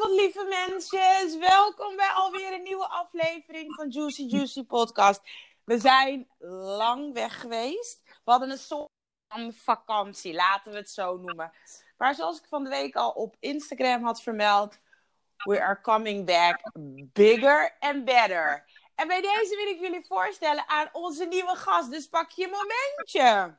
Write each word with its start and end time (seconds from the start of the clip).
Goedenavond, 0.00 0.34
lieve 0.34 0.66
mensen. 0.66 1.40
Welkom 1.40 1.96
bij 1.96 2.10
alweer 2.14 2.52
een 2.52 2.62
nieuwe 2.62 2.88
aflevering 2.88 3.74
van 3.74 3.88
Juicy 3.88 4.22
Juicy 4.22 4.64
Podcast. 4.64 5.20
We 5.64 5.78
zijn 5.78 6.28
lang 6.38 7.12
weg 7.12 7.40
geweest. 7.40 8.00
We 8.04 8.30
hadden 8.30 8.50
een 8.50 8.58
soort 8.58 8.90
van 9.28 9.52
vakantie, 9.52 10.34
laten 10.34 10.72
we 10.72 10.78
het 10.78 10.90
zo 10.90 11.16
noemen. 11.16 11.52
Maar 11.96 12.14
zoals 12.14 12.38
ik 12.38 12.46
van 12.48 12.64
de 12.64 12.70
week 12.70 12.96
al 12.96 13.10
op 13.10 13.36
Instagram 13.40 14.04
had 14.04 14.22
vermeld, 14.22 14.78
we 15.36 15.62
are 15.62 15.80
coming 15.80 16.26
back 16.26 16.60
bigger 17.12 17.76
and 17.78 18.04
better. 18.04 18.64
En 18.94 19.08
bij 19.08 19.20
deze 19.20 19.56
wil 19.56 19.74
ik 19.74 19.80
jullie 19.80 20.06
voorstellen 20.06 20.68
aan 20.68 20.88
onze 20.92 21.24
nieuwe 21.24 21.56
gast. 21.56 21.90
Dus 21.90 22.06
pak 22.06 22.30
je 22.30 22.48
momentje. 22.48 23.56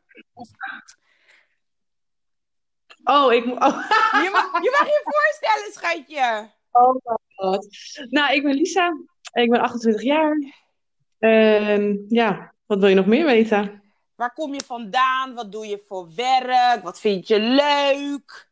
Oh, 3.03 3.33
ik 3.33 3.45
moet. 3.45 3.59
Oh. 3.59 3.89
Je 4.23 4.29
mag, 4.31 4.63
je 4.63 4.77
mag 4.79 4.87
je 4.87 5.01
voorstellen, 5.03 5.71
schatje. 5.73 6.49
oh 6.71 6.95
god. 7.35 7.67
Nou, 8.09 8.33
ik 8.33 8.43
ben 8.43 8.53
Lisa. 8.53 8.97
Ik 9.33 9.49
ben 9.49 9.59
28 9.59 10.03
jaar. 10.03 10.37
En 11.19 12.05
ja, 12.07 12.53
wat 12.65 12.79
wil 12.79 12.87
je 12.87 12.95
nog 12.95 13.05
meer 13.05 13.25
weten? 13.25 13.81
Waar 14.15 14.33
kom 14.33 14.53
je 14.53 14.63
vandaan? 14.65 15.33
Wat 15.33 15.51
doe 15.51 15.67
je 15.67 15.83
voor 15.87 16.09
werk? 16.15 16.83
Wat 16.83 16.99
vind 16.99 17.27
je 17.27 17.39
leuk? 17.39 18.49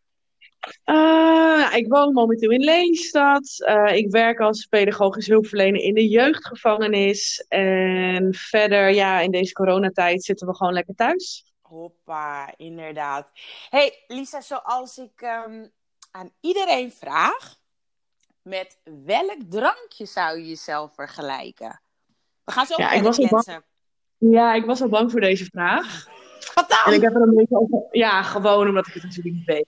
Nou, 0.85 1.75
ik 1.75 1.88
woon 1.88 2.13
momenteel 2.13 2.52
in 2.52 2.63
Lelystad. 2.63 3.63
Eh, 3.66 3.95
ik 3.95 4.11
werk 4.11 4.39
als 4.39 4.66
pedagogisch 4.66 5.27
hulpverlener 5.27 5.81
in 5.81 5.93
de 5.93 6.07
jeugdgevangenis. 6.07 7.45
En 7.47 8.33
verder, 8.33 8.89
ja, 8.89 9.19
in 9.19 9.31
deze 9.31 9.53
coronatijd 9.53 10.23
zitten 10.23 10.47
we 10.47 10.55
gewoon 10.55 10.73
lekker 10.73 10.95
thuis. 10.95 11.48
Hoppa, 11.69 12.53
inderdaad. 12.57 13.31
hey, 13.69 14.03
Lisa, 14.07 14.41
zoals 14.41 14.97
ik 14.97 15.21
ehm, 15.21 15.65
aan 16.11 16.31
iedereen 16.39 16.91
vraag, 16.91 17.55
met 18.41 18.79
welk 19.05 19.37
drankje 19.49 20.05
zou 20.05 20.37
je 20.37 20.47
jezelf 20.47 20.93
vergelijken? 20.93 21.81
We 22.44 22.52
gaan 22.52 22.66
zo 22.66 22.73
Ja, 22.77 22.91
ik 22.91 23.03
was 23.03 23.17
al 23.17 23.27
bang-. 23.27 23.63
Ja, 24.17 24.53
ik 24.53 24.66
was 24.66 24.81
al 24.81 24.89
bang 24.89 25.11
voor 25.11 25.19
deze 25.19 25.45
vraag. 25.45 26.07
Wat 26.53 26.69
dan? 26.69 26.79
En 26.85 26.94
ik 26.94 27.02
heb 27.02 27.16
er 27.16 27.21
een 27.21 27.35
beetje 27.35 27.59
over. 27.59 27.88
Ja, 27.91 28.23
gewoon 28.23 28.67
omdat 28.67 28.88
ik 28.88 28.94
het 28.94 29.03
natuurlijk 29.03 29.35
niet 29.35 29.45
weet. 29.45 29.67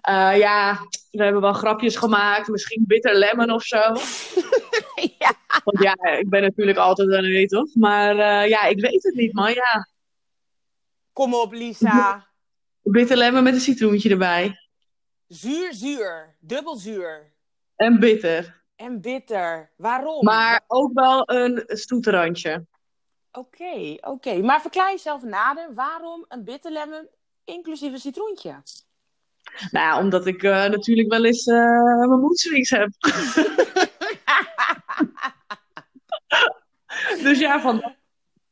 Eh, 0.00 0.38
ja, 0.38 0.78
we 1.10 1.22
hebben 1.22 1.42
wel 1.42 1.52
grapjes 1.52 1.96
gemaakt. 1.96 2.48
Misschien 2.48 2.84
bitter 2.86 3.14
lemon 3.14 3.50
of 3.50 3.62
zo. 3.62 3.76
ja. 5.18 5.32
Want 5.64 5.82
ja, 5.82 6.18
ik 6.18 6.28
ben 6.28 6.42
natuurlijk 6.42 6.78
altijd 6.78 7.12
aan 7.12 7.22
weet 7.22 7.48
toch? 7.48 7.74
Maar 7.74 8.18
eh, 8.18 8.48
ja, 8.48 8.64
ik 8.64 8.80
weet 8.80 9.02
het 9.02 9.14
niet, 9.14 9.32
man. 9.32 9.52
Ja, 9.52 9.88
Kom 11.14 11.34
op, 11.34 11.52
Lisa. 11.52 12.26
bitter 12.82 13.16
lemon 13.16 13.42
met 13.42 13.54
een 13.54 13.60
citroentje 13.60 14.10
erbij. 14.10 14.58
Zuur, 15.26 15.74
zuur. 15.74 16.36
Dubbel 16.40 16.76
zuur. 16.76 17.32
En 17.76 18.00
bitter. 18.00 18.62
En 18.76 19.00
bitter. 19.00 19.72
Waarom? 19.76 20.24
Maar 20.24 20.64
ook 20.66 20.92
wel 20.92 21.30
een 21.30 21.62
stoeterandje. 21.66 22.66
Oké, 23.32 23.96
oké. 24.00 24.42
Maar 24.42 24.60
verklaar 24.60 24.90
jezelf 24.90 25.22
nader. 25.22 25.74
Waarom 25.74 26.24
een 26.28 26.44
bitter 26.44 26.72
lemon 26.72 27.08
inclusief 27.44 27.92
een 27.92 27.98
citroentje? 27.98 28.62
Nou 29.70 30.02
omdat 30.02 30.26
ik 30.26 30.42
eh, 30.42 30.50
natuurlijk 30.50 31.10
wel 31.10 31.24
eens 31.24 31.46
eh, 31.46 31.98
mijn 31.98 32.20
moedswings 32.20 32.70
heb. 32.70 32.90
dus 37.26 37.38
ja, 37.38 37.60
van... 37.60 37.94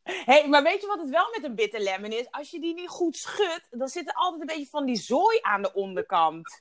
hey, 0.03 0.49
maar 0.49 0.63
weet 0.63 0.81
je 0.81 0.87
wat 0.87 1.01
het 1.01 1.11
wel 1.11 1.29
met 1.35 1.45
een 1.45 1.55
bitter 1.55 1.81
lemon 1.81 2.11
is? 2.13 2.27
Als 2.31 2.51
je 2.51 2.61
die 2.61 2.75
niet 2.75 2.89
goed 2.89 3.17
schudt, 3.17 3.67
dan 3.71 3.89
zit 3.89 4.09
er 4.09 4.15
altijd 4.15 4.41
een 4.41 4.47
beetje 4.47 4.71
van 4.71 4.85
die 4.87 4.97
zooi 4.97 5.39
aan 5.41 5.63
de 5.63 5.73
onderkant. 5.75 6.61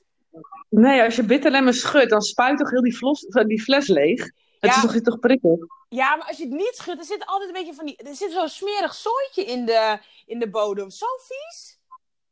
Nee, 0.68 1.02
als 1.02 1.16
je 1.16 1.22
bitter 1.24 1.50
lemon 1.50 1.72
schudt, 1.72 2.10
dan 2.10 2.22
spuit 2.22 2.58
toch 2.58 2.70
heel 2.70 2.82
die, 2.82 2.96
flos, 2.96 3.20
die 3.46 3.62
fles 3.62 3.86
leeg? 3.88 4.20
Het 4.60 4.70
Ja. 4.70 4.76
is 4.76 4.80
toch, 4.80 5.00
toch 5.00 5.18
prikkeld? 5.18 5.66
Ja, 5.88 6.16
maar 6.16 6.26
als 6.26 6.36
je 6.36 6.44
het 6.44 6.52
niet 6.52 6.74
schudt, 6.74 6.96
dan 6.96 7.06
zit 7.06 7.20
er 7.20 7.26
altijd 7.26 7.48
een 7.48 7.56
beetje 7.56 7.74
van 7.74 7.86
die... 7.86 7.96
Er 7.96 8.14
zit 8.14 8.32
zo'n 8.32 8.48
smerig 8.48 8.94
zooitje 8.94 9.44
in 9.44 9.64
de, 9.66 9.98
in 10.26 10.38
de 10.38 10.50
bodem. 10.50 10.90
Zo 10.90 11.06
vies. 11.18 11.78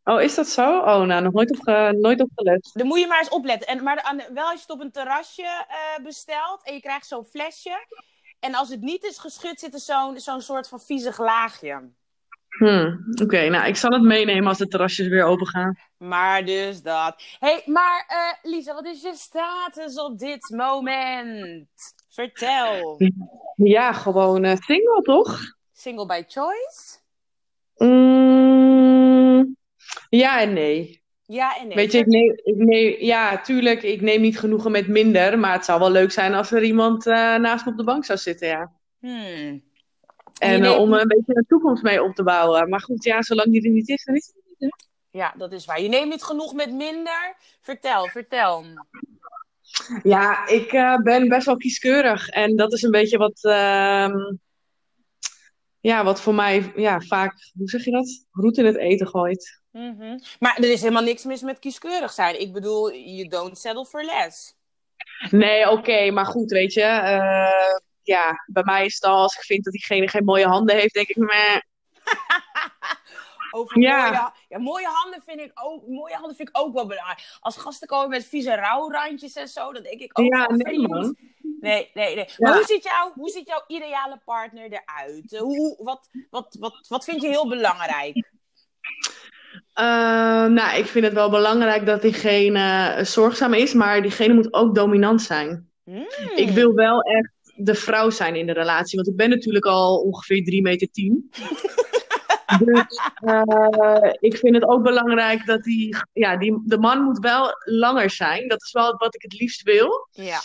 Oh, 0.04 0.22
is 0.22 0.34
dat 0.34 0.48
zo? 0.48 0.78
Oh, 0.78 1.00
nou, 1.02 1.22
nog 1.22 1.32
nooit 1.32 1.50
op, 1.50 1.58
ge- 1.62 1.96
nooit 2.00 2.20
op 2.20 2.28
gelet. 2.34 2.70
Dan 2.72 2.86
moet 2.86 2.98
je 3.00 3.06
maar 3.06 3.18
eens 3.18 3.28
opletten. 3.28 3.68
En, 3.68 3.82
maar 3.82 3.96
de- 3.96 4.30
wel 4.34 4.44
als 4.44 4.54
je 4.54 4.60
het 4.60 4.70
op 4.70 4.80
een 4.80 4.90
terrasje 4.92 5.42
eh, 5.42 6.04
bestelt 6.04 6.64
en 6.64 6.74
je 6.74 6.80
krijgt 6.80 7.06
zo'n 7.06 7.24
flesje. 7.24 7.86
En 8.40 8.54
als 8.54 8.68
het 8.68 8.80
niet 8.80 9.04
is 9.04 9.18
geschud, 9.18 9.60
zit 9.60 9.74
er 9.74 9.80
zo'n 9.80 10.20
zo'n 10.20 10.40
soort 10.40 10.68
van 10.68 10.80
viezig 10.80 11.18
laagje. 11.18 11.90
Hmm, 12.58 13.06
Oké, 13.22 13.48
nou, 13.48 13.66
ik 13.66 13.76
zal 13.76 13.90
het 13.90 14.02
meenemen 14.02 14.46
als 14.48 14.58
de 14.58 14.68
terrasjes 14.68 15.08
weer 15.08 15.24
open 15.24 15.46
gaan. 15.46 15.78
Maar 15.96 16.44
dus 16.44 16.82
dat. 16.82 17.22
hey, 17.38 17.62
maar 17.66 18.04
eh, 18.08 18.50
Lisa, 18.50 18.74
wat 18.74 18.86
is 18.86 19.02
je 19.02 19.14
status 19.14 19.98
op 19.98 20.18
dit 20.18 20.50
moment? 20.56 21.68
Vertel. 22.08 23.00
Ja, 23.56 23.92
gewoon 23.92 24.44
eh, 24.44 24.56
single, 24.56 25.02
toch? 25.02 25.38
Single 25.72 26.06
by 26.06 26.22
choice? 26.28 26.98
Mm, 27.76 29.56
ja 30.08 30.40
en 30.40 30.52
nee. 30.52 31.02
Ja 31.30 31.58
en 31.58 31.66
nee. 31.66 31.76
Weet 31.76 31.92
je, 31.92 31.98
ik 31.98 32.06
neem, 32.06 32.32
ik 32.42 32.56
neem, 32.56 32.96
ja, 32.98 33.40
tuurlijk, 33.40 33.82
ik 33.82 34.00
neem 34.00 34.20
niet 34.20 34.38
genoegen 34.38 34.70
met 34.70 34.88
minder, 34.88 35.38
maar 35.38 35.52
het 35.52 35.64
zou 35.64 35.78
wel 35.78 35.90
leuk 35.90 36.10
zijn 36.10 36.34
als 36.34 36.50
er 36.50 36.62
iemand 36.62 37.06
eh, 37.06 37.14
naast 37.36 37.64
me 37.64 37.70
op 37.70 37.76
de 37.76 37.84
bank 37.84 38.04
zou 38.04 38.18
zitten, 38.18 38.48
ja. 38.48 38.72
Hmm. 38.98 39.62
En 40.38 40.64
eh, 40.64 40.78
om 40.78 40.92
een 40.92 41.08
beetje 41.08 41.36
een 41.36 41.44
toekomst 41.48 41.82
mee 41.82 42.02
op 42.02 42.14
te 42.14 42.22
bouwen. 42.22 42.68
Maar 42.68 42.80
goed, 42.80 43.04
ja, 43.04 43.22
zolang 43.22 43.52
die 43.52 43.62
er 43.62 43.70
niet 43.70 43.88
is, 43.88 44.04
dan 44.04 44.14
is 44.14 44.26
het 44.26 44.44
niet. 44.46 44.56
hè? 44.58 45.18
Ja, 45.18 45.34
dat 45.36 45.52
is 45.52 45.64
waar. 45.64 45.80
Je 45.80 45.88
neemt 45.88 46.10
niet 46.10 46.22
genoeg 46.22 46.54
met 46.54 46.72
minder. 46.72 47.36
Vertel, 47.60 48.06
vertel. 48.06 48.64
Ja, 50.02 50.46
ik 50.46 50.72
eh, 50.72 50.96
ben 50.96 51.28
best 51.28 51.46
wel 51.46 51.56
kieskeurig. 51.56 52.28
En 52.28 52.56
dat 52.56 52.72
is 52.72 52.82
een 52.82 52.90
beetje 52.90 53.18
wat, 53.18 53.44
ehm, 53.44 54.34
ja, 55.80 56.04
wat 56.04 56.20
voor 56.20 56.34
mij 56.34 56.72
ja, 56.76 57.00
vaak, 57.00 57.50
hoe 57.58 57.68
zeg 57.68 57.84
je 57.84 57.90
dat? 57.90 58.26
Roet 58.30 58.58
in 58.58 58.64
het 58.66 58.76
eten 58.76 59.06
gooit. 59.06 59.59
Mhm. 59.72 60.18
Maar 60.38 60.56
er 60.56 60.70
is 60.70 60.80
helemaal 60.80 61.02
niks 61.02 61.24
mis 61.24 61.40
met 61.42 61.58
kieskeurig 61.58 62.12
zijn. 62.12 62.40
Ik 62.40 62.52
bedoel, 62.52 62.92
you 62.94 63.28
don't 63.28 63.58
settle 63.58 63.86
for 63.86 64.02
less. 64.04 64.54
Nee, 65.30 65.70
oké, 65.70 66.10
maar 66.10 66.26
goed, 66.26 66.50
weet 66.50 66.72
je. 66.72 66.82
eh, 66.82 67.76
ja, 68.02 68.44
bij 68.46 68.62
mij 68.64 68.84
is 68.84 68.94
het 68.94 69.04
al, 69.04 69.22
als 69.22 69.34
ik 69.36 69.42
vind 69.42 69.64
dat 69.64 69.72
diegene 69.72 70.08
geen 70.08 70.24
mooie 70.24 70.46
handen 70.46 70.76
heeft, 70.76 70.94
denk 70.94 71.08
ik, 71.08 71.16
meh. 71.16 71.56
Over 73.52 73.80
Ja. 73.80 74.04
mooie, 74.10 74.32
ja, 74.48 74.58
mooie 74.58 74.86
handen 74.86 75.22
vind 75.26 75.40
ik 75.40 75.50
ook, 75.54 75.86
mooie 75.86 76.14
handen 76.14 76.36
vind 76.36 76.48
ik 76.48 76.58
ook 76.58 76.74
wel 76.74 76.86
belangrijk. 76.86 77.36
Als 77.40 77.56
gasten 77.56 77.88
komen 77.88 78.08
met 78.08 78.26
vieze 78.26 78.54
rouwrandjes 78.54 79.32
en 79.34 79.48
zo, 79.48 79.72
dan 79.72 79.82
denk 79.82 80.00
ik 80.00 80.18
ook 80.18 80.34
Ja, 80.34 80.46
nee, 80.50 80.58
vriend. 80.58 80.88
man. 80.88 81.16
Nee, 81.60 81.90
nee, 81.94 82.14
nee. 82.14 82.24
Ja. 82.26 82.34
Maar 82.38 82.54
hoe 82.54 82.64
ziet, 82.66 82.82
jouw, 82.82 83.12
hoe 83.14 83.28
ziet 83.30 83.48
jouw 83.48 83.64
ideale 83.66 84.20
partner 84.24 84.72
eruit? 84.72 85.36
Hoe, 85.38 85.56
hoe- 85.56 85.84
wat, 85.84 86.08
wat, 86.30 86.56
wat, 86.58 86.86
wat 86.88 87.04
vind 87.04 87.22
je 87.22 87.28
heel 87.28 87.48
belangrijk? 87.48 88.30
Eh, 89.72 89.84
nou, 90.46 90.78
ik 90.78 90.86
vind 90.86 91.04
het 91.04 91.14
wel 91.14 91.30
belangrijk 91.30 91.86
dat 91.86 92.02
diegene 92.02 92.58
eh, 92.58 93.04
zorgzaam 93.04 93.54
is, 93.54 93.74
maar 93.74 94.02
diegene 94.02 94.34
moet 94.34 94.52
ook 94.52 94.74
dominant 94.74 95.22
zijn. 95.22 95.68
Hmm. 95.84 96.06
Ik 96.34 96.48
wil 96.48 96.74
wel 96.74 97.00
echt 97.00 97.32
de 97.56 97.74
vrouw 97.74 98.10
zijn 98.10 98.36
in 98.36 98.46
de 98.46 98.52
relatie, 98.52 98.96
want 98.96 99.08
ik 99.08 99.16
ben 99.16 99.30
natuurlijk 99.30 99.64
al 99.64 99.96
ongeveer 99.96 100.44
3 100.44 100.62
meter 100.62 100.88
10. 100.90 101.30
Dus 102.58 103.00
eh, 103.14 104.12
ik 104.18 104.36
vind 104.36 104.54
het 104.54 104.64
ook 104.64 104.82
belangrijk 104.82 105.46
dat 105.46 105.62
die, 105.62 105.96
ja, 106.12 106.36
die, 106.36 106.62
de 106.64 106.78
man 106.78 107.02
moet 107.02 107.18
wel 107.18 107.54
langer 107.64 108.10
zijn. 108.10 108.48
Dat 108.48 108.62
is 108.62 108.72
wel 108.72 108.96
wat 108.96 109.14
ik 109.14 109.22
het 109.22 109.40
liefst 109.40 109.62
wil. 109.62 110.08
Ja. 110.10 110.38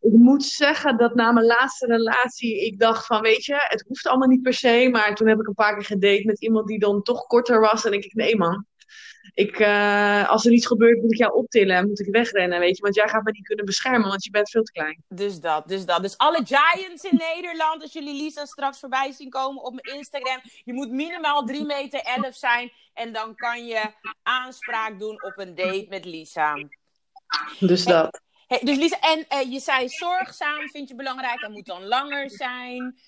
Ik 0.00 0.12
moet 0.12 0.44
zeggen 0.44 0.96
dat 0.96 1.14
na 1.14 1.32
mijn 1.32 1.46
laatste 1.46 1.86
relatie 1.86 2.66
ik 2.66 2.78
dacht 2.78 3.06
van, 3.06 3.20
weet 3.20 3.44
je, 3.44 3.54
het 3.68 3.84
hoeft 3.88 4.06
allemaal 4.06 4.28
niet 4.28 4.42
per 4.42 4.54
se. 4.54 4.88
Maar 4.92 5.14
toen 5.14 5.28
heb 5.28 5.40
ik 5.40 5.46
een 5.46 5.54
paar 5.54 5.74
keer 5.74 5.84
gedate 5.84 6.22
met 6.24 6.42
iemand 6.42 6.66
die 6.66 6.78
dan 6.78 7.02
toch 7.02 7.26
korter 7.26 7.60
was. 7.60 7.84
En 7.84 7.90
denk 7.90 8.04
ik, 8.04 8.14
nee 8.14 8.36
man, 8.36 8.66
ik, 9.34 9.58
eh, 9.58 10.28
als 10.28 10.44
er 10.44 10.52
iets 10.52 10.66
gebeurt 10.66 11.02
moet 11.02 11.12
ik 11.12 11.18
jou 11.18 11.34
optillen 11.34 11.76
en 11.76 11.88
moet 11.88 12.00
ik 12.00 12.08
wegrennen, 12.10 12.58
weet 12.60 12.76
je. 12.76 12.82
Want 12.82 12.94
jij 12.94 13.08
gaat 13.08 13.24
me 13.24 13.30
niet 13.30 13.46
kunnen 13.46 13.64
beschermen, 13.64 14.08
want 14.08 14.24
je 14.24 14.30
bent 14.30 14.50
veel 14.50 14.62
te 14.62 14.72
klein. 14.72 15.04
Dus 15.08 15.40
dat, 15.40 15.68
dus 15.68 15.84
dat. 15.84 16.02
Dus 16.02 16.18
alle 16.18 16.42
giants 16.44 17.04
in 17.04 17.20
Nederland, 17.34 17.82
als 17.82 17.92
jullie 17.92 18.22
Lisa 18.22 18.44
straks 18.44 18.78
voorbij 18.78 19.12
zien 19.12 19.30
komen 19.30 19.62
op 19.62 19.80
mijn 19.82 19.96
Instagram, 19.96 20.40
je 20.64 20.72
moet 20.72 20.90
minimaal 20.90 21.44
3 21.44 21.64
meter 21.64 22.00
11 22.00 22.34
zijn 22.34 22.72
en 22.94 23.12
dan 23.12 23.34
kan 23.34 23.66
je 23.66 23.92
aanspraak 24.22 24.98
doen 24.98 25.22
op 25.22 25.32
een 25.36 25.54
date 25.54 25.86
met 25.88 26.04
Lisa. 26.04 26.54
Dus 27.58 27.84
dat. 27.84 28.20
Hey, 28.46 28.60
dus 28.62 28.76
Lisa, 28.76 29.00
en 29.00 29.24
eh, 29.28 29.52
je 29.52 29.60
zei 29.60 29.88
zorgzaam 29.88 30.68
vind 30.68 30.88
je 30.88 30.94
belangrijk, 30.94 31.40
en 31.40 31.52
moet 31.52 31.66
dan 31.66 31.86
langer 31.86 32.30
zijn. 32.30 32.98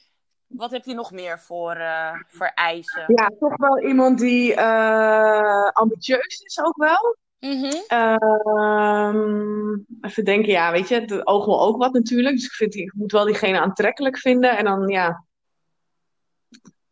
Wat 0.48 0.70
heb 0.70 0.84
je 0.84 0.94
nog 0.94 1.10
meer 1.10 1.40
voor, 1.40 1.72
eh, 1.74 2.14
voor 2.28 2.46
eisen? 2.54 3.04
Ja, 3.06 3.30
toch 3.40 3.56
wel 3.56 3.80
iemand 3.80 4.18
die 4.18 4.54
eh, 4.54 5.68
ambitieus 5.68 6.40
is 6.44 6.60
ook 6.62 6.76
wel. 6.76 7.16
Mhm. 7.40 7.72
Ehm, 7.86 9.72
even 10.00 10.24
denken, 10.24 10.50
ja, 10.52 10.72
weet 10.72 10.88
je, 10.88 11.00
het 11.00 11.26
oog 11.26 11.44
wil 11.44 11.60
ook 11.62 11.76
wat 11.76 11.92
natuurlijk. 11.92 12.34
Dus 12.34 12.44
ik, 12.44 12.52
vind, 12.52 12.74
ik 12.74 12.92
moet 12.94 13.12
wel 13.12 13.24
diegene 13.24 13.60
aantrekkelijk 13.60 14.18
vinden. 14.18 14.56
En 14.56 14.64
dan, 14.64 14.88
ja, 14.88 15.24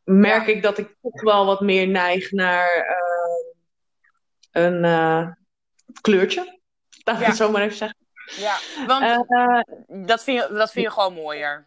merk 0.05 0.47
Ja. 0.47 0.53
ik 0.53 0.63
dat 0.63 0.79
ik 0.79 0.97
toch 1.03 1.23
wel 1.23 1.47
wat 1.47 1.61
meer 1.61 1.89
neig 1.89 2.31
naar 2.33 2.69
eh, 4.51 4.63
een 4.63 5.37
kleurtje. 6.01 6.59
Laat 7.05 7.17
ik 7.17 7.23
Ja. 7.23 7.29
het 7.29 7.37
zo 7.37 7.51
maar 7.51 7.63
even 7.63 7.77
zeggen. 7.77 7.99
Ja, 8.27 8.57
want 8.87 9.27
dat, 10.09 10.25
vind 10.25 10.43
je, 10.43 10.55
dat 10.55 10.71
vind 10.73 10.85
je 10.85 10.91
gewoon 10.93 11.15
mooier. 11.15 11.67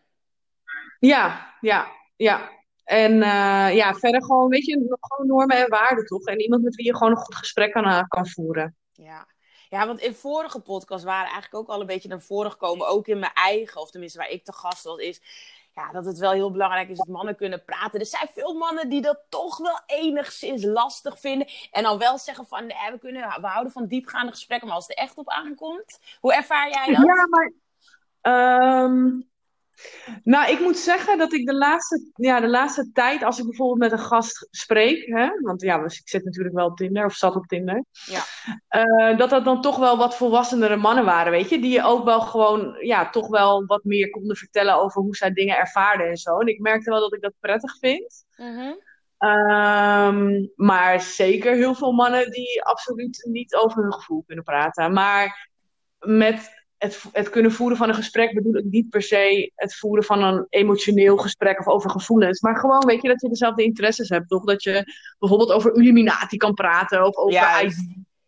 Ja, 0.99 1.55
ja, 1.59 1.87
ja. 2.15 2.57
En 2.83 3.21
eh, 3.21 3.75
ja, 3.75 3.93
verder 3.93 4.23
gewoon, 4.23 4.49
weet 4.49 4.65
je, 4.65 4.97
gewoon 4.99 5.27
normen 5.27 5.57
en 5.57 5.69
waarden 5.69 6.05
toch? 6.05 6.25
En 6.25 6.41
iemand 6.41 6.63
met 6.63 6.75
wie 6.75 6.85
je 6.85 6.95
gewoon 6.95 7.11
een 7.11 7.17
goed 7.17 7.35
gesprek 7.35 7.71
kan, 7.71 7.85
eh, 7.85 8.03
kan 8.07 8.27
voeren. 8.27 8.75
Ja. 8.93 9.27
ja, 9.69 9.87
want 9.87 9.99
in 9.99 10.13
vorige 10.13 10.59
podcast 10.59 11.03
waren 11.03 11.31
eigenlijk 11.31 11.55
ook 11.55 11.67
al 11.67 11.81
een 11.81 11.87
beetje 11.87 12.09
naar 12.09 12.21
voren 12.21 12.51
gekomen, 12.51 12.87
ook 12.87 13.07
in 13.07 13.19
mijn 13.19 13.33
eigen, 13.33 13.81
of 13.81 13.91
tenminste 13.91 14.17
waar 14.17 14.29
ik 14.29 14.45
te 14.45 14.53
gast 14.53 14.83
was, 14.83 14.99
is 14.99 15.21
ja, 15.79 15.91
dat 15.91 16.05
het 16.05 16.17
wel 16.17 16.31
heel 16.31 16.51
belangrijk 16.51 16.89
is 16.89 16.97
dat 16.97 17.07
mannen 17.07 17.35
kunnen 17.35 17.63
praten. 17.63 17.99
Er 17.99 18.05
zijn 18.05 18.29
veel 18.33 18.53
mannen 18.53 18.89
die 18.89 19.01
dat 19.01 19.19
toch 19.29 19.57
wel 19.57 19.81
enigszins 19.85 20.63
lastig 20.63 21.19
vinden. 21.19 21.47
En 21.71 21.83
dan 21.83 21.97
wel 21.97 22.17
zeggen 22.17 22.45
van, 22.45 22.65
nee, 22.65 22.91
we, 22.91 22.99
kunnen, 22.99 23.41
we 23.41 23.47
houden 23.47 23.71
van 23.71 23.87
diepgaande 23.87 24.31
gesprekken, 24.31 24.67
maar 24.67 24.75
als 24.75 24.87
het 24.87 24.97
er 24.97 25.03
echt 25.03 25.17
op 25.17 25.29
aankomt, 25.29 25.99
hoe 26.19 26.33
ervaar 26.33 26.69
jij 26.69 26.93
dat? 26.95 27.05
Ja, 27.05 27.27
maar. 27.27 27.53
ehm, 28.21 29.21
nou, 30.23 30.51
ik 30.51 30.59
moet 30.59 30.77
zeggen 30.77 31.17
dat 31.17 31.33
ik 31.33 31.45
de 31.45 31.55
laatste, 31.55 32.11
ja, 32.15 32.39
de 32.39 32.47
laatste 32.47 32.91
tijd, 32.93 33.23
als 33.23 33.39
ik 33.39 33.45
bijvoorbeeld 33.45 33.79
met 33.79 33.91
een 33.91 34.05
gast 34.05 34.47
spreek, 34.51 35.05
hè, 35.05 35.29
want 35.41 35.61
ja, 35.61 35.77
dus 35.83 35.99
ik 35.99 36.09
zit 36.09 36.23
natuurlijk 36.23 36.55
wel 36.55 36.65
op 36.65 36.77
Tinder 36.77 37.05
of 37.05 37.13
zat 37.13 37.35
op 37.35 37.45
Tinder, 37.45 37.83
Ja. 37.91 38.21
eh, 38.67 39.17
dat 39.17 39.29
dat 39.29 39.45
dan 39.45 39.61
toch 39.61 39.77
wel 39.77 39.97
wat 39.97 40.15
volwassenere 40.15 40.75
mannen 40.75 41.05
waren, 41.05 41.31
weet 41.31 41.49
je, 41.49 41.59
die 41.59 41.71
je 41.71 41.83
ook 41.83 42.03
wel 42.05 42.21
gewoon, 42.21 42.77
ja, 42.79 43.09
toch 43.09 43.27
wel 43.27 43.65
wat 43.65 43.83
meer 43.83 44.09
konden 44.09 44.35
vertellen 44.35 44.81
over 44.81 45.01
hoe 45.01 45.15
zij 45.15 45.33
dingen 45.33 45.57
ervaarden 45.57 46.07
en 46.07 46.17
zo. 46.17 46.39
En 46.39 46.47
ik 46.47 46.59
merkte 46.59 46.89
wel 46.89 46.99
dat 46.99 47.13
ik 47.13 47.21
dat 47.21 47.33
prettig 47.39 47.77
vind. 47.77 48.25
Mhm. 48.37 48.73
Ehm, 49.17 50.45
maar 50.55 51.01
zeker 51.01 51.55
heel 51.55 51.75
veel 51.75 51.91
mannen 51.91 52.31
die 52.31 52.63
absoluut 52.63 53.27
niet 53.29 53.55
over 53.55 53.81
hun 53.83 53.93
gevoel 53.93 54.23
kunnen 54.27 54.43
praten. 54.43 54.93
Maar 54.93 55.49
met 55.99 56.58
het, 56.79 57.03
het 57.11 57.29
kunnen 57.29 57.51
voeren 57.51 57.77
van 57.77 57.89
een 57.89 57.95
gesprek 57.95 58.33
bedoel 58.33 58.55
ik 58.55 58.63
niet 58.63 58.89
per 58.89 59.01
se 59.01 59.51
het 59.55 59.75
voeren 59.75 60.03
van 60.03 60.23
een 60.23 60.45
emotioneel 60.49 61.17
gesprek 61.17 61.59
of 61.59 61.67
over 61.67 61.89
gevoelens. 61.89 62.41
Maar 62.41 62.55
gewoon, 62.59 62.85
weet 62.85 63.01
je, 63.01 63.07
dat 63.07 63.21
je 63.21 63.29
dezelfde 63.29 63.63
interesses 63.63 64.09
hebt, 64.09 64.29
toch? 64.29 64.43
Dat 64.43 64.63
je 64.63 64.93
bijvoorbeeld 65.19 65.51
over 65.51 65.75
Illuminati 65.75 66.37
kan 66.37 66.53
praten 66.53 67.05
of 67.05 67.15
over. 67.15 67.33
Ja, 67.33 67.59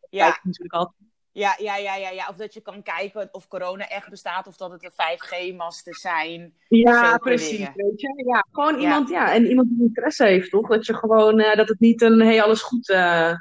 Kijk, 0.10 0.40
natuurlijk 0.44 0.74
altijd. 0.74 0.96
ja, 1.32 1.56
ja, 1.58 1.76
ja, 1.78 1.96
ja, 1.96 2.10
ja. 2.10 2.28
Of 2.30 2.36
dat 2.36 2.54
je 2.54 2.62
kan 2.62 2.84
kijken 2.84 3.30
of 3.32 3.48
corona 3.48 3.88
echt 3.88 4.10
bestaat 4.10 4.48
of 4.48 4.56
dat 4.58 4.72
het 4.72 4.82
de 4.82 4.92
5G-masten 4.92 5.94
zijn. 5.94 6.54
Ja, 6.68 7.18
precies, 7.18 7.50
dingen. 7.58 7.72
weet 7.76 8.02
je. 8.02 8.24
Ja, 8.26 8.46
gewoon 8.52 8.74
Ja. 8.76 8.82
iemand, 8.82 9.10
ja, 9.10 9.34
en 9.34 9.46
iemand 9.46 9.68
die 9.70 9.82
interesse 9.88 10.26
heeft, 10.26 10.50
toch? 10.50 10.68
Dat 10.68 10.86
je 10.86 10.94
gewoon, 10.94 11.40
eh, 11.40 11.56
dat 11.56 11.70
het 11.70 11.80
niet 11.80 12.02
een 12.02 12.20
hey, 12.20 12.42
alles 12.44 12.62
goed 12.62 12.90
eh, 12.90 13.34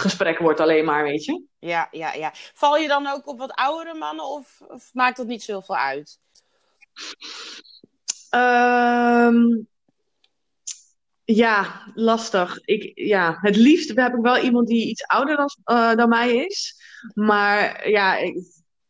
gesprek 0.00 0.38
wordt 0.38 0.60
alleen 0.60 0.84
maar, 0.84 1.02
weet 1.02 1.24
je. 1.24 1.42
Ja, 1.58 1.88
ja, 1.90 2.12
ja. 2.12 2.30
Val 2.34 2.76
je 2.76 2.88
dan 2.88 3.06
ook 3.06 3.26
op 3.26 3.38
wat 3.38 3.52
oudere 3.52 3.98
mannen 3.98 4.24
of, 4.24 4.60
of 4.68 4.90
maakt 4.92 5.16
dat 5.16 5.26
niet 5.26 5.42
zoveel 5.42 5.76
uit? 5.76 6.18
Ehm, 8.30 9.36
ja, 11.24 11.82
lastig. 11.94 12.58
Ik, 12.64 12.92
ja, 12.94 13.38
het 13.40 13.56
liefst 13.56 13.96
heb 13.96 14.14
ik 14.14 14.22
wel 14.22 14.38
iemand 14.38 14.68
die 14.68 14.88
iets 14.88 15.06
ouder 15.06 15.36
dan, 15.36 15.50
eh, 15.64 15.94
dan 15.94 16.08
mij 16.08 16.36
is. 16.36 16.74
Maar 17.14 17.88
ja, 17.88 18.16
ik, 18.16 18.34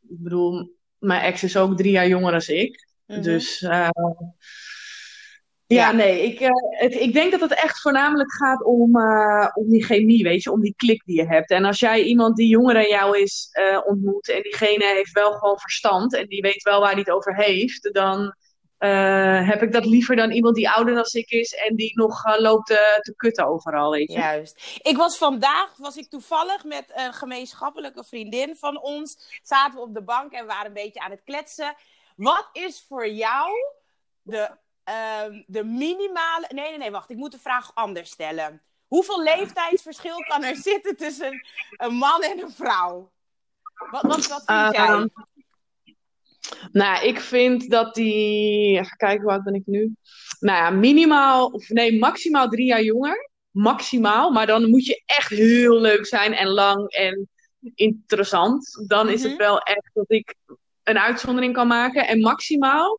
ik 0.08 0.22
bedoel, 0.22 0.76
mijn 0.98 1.22
ex 1.22 1.42
is 1.42 1.56
ook 1.56 1.76
drie 1.76 1.92
jaar 1.92 2.08
jonger 2.08 2.30
dan 2.30 2.56
ik. 2.56 2.88
Mhm. 3.06 3.22
Dus 3.22 3.62
eh, 3.62 3.88
Ja. 5.74 5.92
nee, 5.92 6.22
ik, 6.22 6.40
eh, 6.40 6.48
het, 6.70 6.94
ik 6.94 7.12
denk 7.12 7.30
dat 7.30 7.40
het 7.40 7.54
echt 7.54 7.80
voornamelijk 7.80 8.32
gaat 8.32 8.64
om, 8.64 8.96
eh, 8.96 9.48
om 9.54 9.68
die 9.68 9.84
chemie, 9.84 10.22
weet 10.22 10.42
je, 10.42 10.52
om 10.52 10.60
die 10.60 10.74
klik 10.76 11.02
die 11.04 11.16
je 11.16 11.26
hebt. 11.26 11.50
En 11.50 11.64
als 11.64 11.80
jij 11.80 12.02
iemand 12.02 12.36
die 12.36 12.48
jonger 12.48 12.74
dan 12.74 12.88
jou 12.88 13.18
is 13.18 13.48
eh, 13.52 13.80
ontmoet 13.84 14.28
en 14.28 14.42
diegene 14.42 14.84
heeft 14.84 15.12
wel 15.12 15.32
gewoon 15.32 15.58
verstand 15.58 16.14
en 16.14 16.26
die 16.26 16.40
weet 16.40 16.62
wel 16.62 16.80
waar 16.80 16.90
hij 16.90 16.98
het 16.98 17.10
over 17.10 17.34
heeft, 17.34 17.92
dan 17.92 18.34
heb 19.44 19.62
ik 19.62 19.72
dat 19.72 19.84
liever 19.84 20.16
dan 20.16 20.30
iemand 20.30 20.54
die 20.54 20.70
ouder 20.70 20.94
dan 20.94 21.04
ik 21.10 21.30
is 21.30 21.54
en 21.54 21.76
die 21.76 21.92
nog 21.94 22.38
loopt 22.38 22.66
te, 22.66 22.98
te 23.00 23.14
kutten 23.16 23.46
overal, 23.46 23.90
weet 23.90 24.12
je. 24.12 24.18
Juist. 24.18 24.78
Ik 24.82 24.96
was 24.96 25.18
vandaag, 25.18 25.76
was 25.76 25.96
ik 25.96 26.08
toevallig 26.08 26.64
met 26.64 26.92
een 26.94 27.12
gemeenschappelijke 27.12 28.04
vriendin 28.04 28.56
van 28.56 28.82
ons. 28.82 29.40
Zaten 29.42 29.74
we 29.74 29.80
op 29.80 29.94
de 29.94 30.02
bank 30.02 30.32
en 30.32 30.46
waren 30.46 30.66
een 30.66 30.72
beetje 30.72 31.00
aan 31.00 31.10
het 31.10 31.22
kletsen. 31.24 31.74
Wat 32.16 32.48
is 32.52 32.84
voor 32.88 33.08
jou 33.08 33.50
de, 34.22 34.50
ehm, 34.90 35.42
de 35.46 35.64
minimale... 35.64 36.46
Nee, 36.48 36.68
nee, 36.68 36.78
nee, 36.78 36.90
wacht. 36.90 37.10
Ik 37.10 37.16
moet 37.16 37.32
de 37.32 37.38
vraag 37.38 37.70
anders 37.74 38.10
stellen. 38.10 38.62
Hoeveel 38.86 39.22
leeftijdsverschil 39.22 40.16
kan 40.16 40.44
er 40.44 40.56
zitten 40.56 40.96
tussen 40.96 41.46
een 41.76 41.94
man 41.94 42.22
en 42.22 42.42
een 42.42 42.50
vrouw? 42.52 43.12
Wat, 43.90 44.02
wat, 44.02 44.26
wat 44.26 44.42
vind 44.46 44.74
jij? 44.74 44.86
Ehm, 44.86 45.06
nou, 46.72 47.06
ik 47.06 47.20
vind 47.20 47.70
dat 47.70 47.94
die. 47.94 48.78
Even 48.78 48.96
kijken, 48.96 49.22
hoe 49.22 49.32
oud 49.32 49.44
ben 49.44 49.54
ik 49.54 49.66
nu? 49.66 49.94
Nou 50.40 50.58
ja, 50.58 50.70
minimaal, 50.70 51.46
of 51.46 51.68
nee, 51.68 51.98
maximaal 51.98 52.48
drie 52.48 52.66
jaar 52.66 52.82
jonger. 52.82 53.30
Maximaal. 53.50 54.30
Maar 54.30 54.46
dan 54.46 54.70
moet 54.70 54.86
je 54.86 55.02
echt 55.06 55.28
heel 55.30 55.80
leuk 55.80 56.06
zijn 56.06 56.32
en 56.32 56.48
lang 56.48 56.90
en 56.90 57.28
interessant. 57.74 58.84
Dan 58.86 59.08
is 59.08 59.22
het 59.22 59.32
Mhm. 59.32 59.40
wel 59.40 59.58
echt 59.58 59.90
dat 59.92 60.10
ik 60.10 60.34
een 60.82 60.98
uitzondering 60.98 61.54
kan 61.54 61.66
maken. 61.66 62.06
En 62.06 62.20
maximaal. 62.20 62.98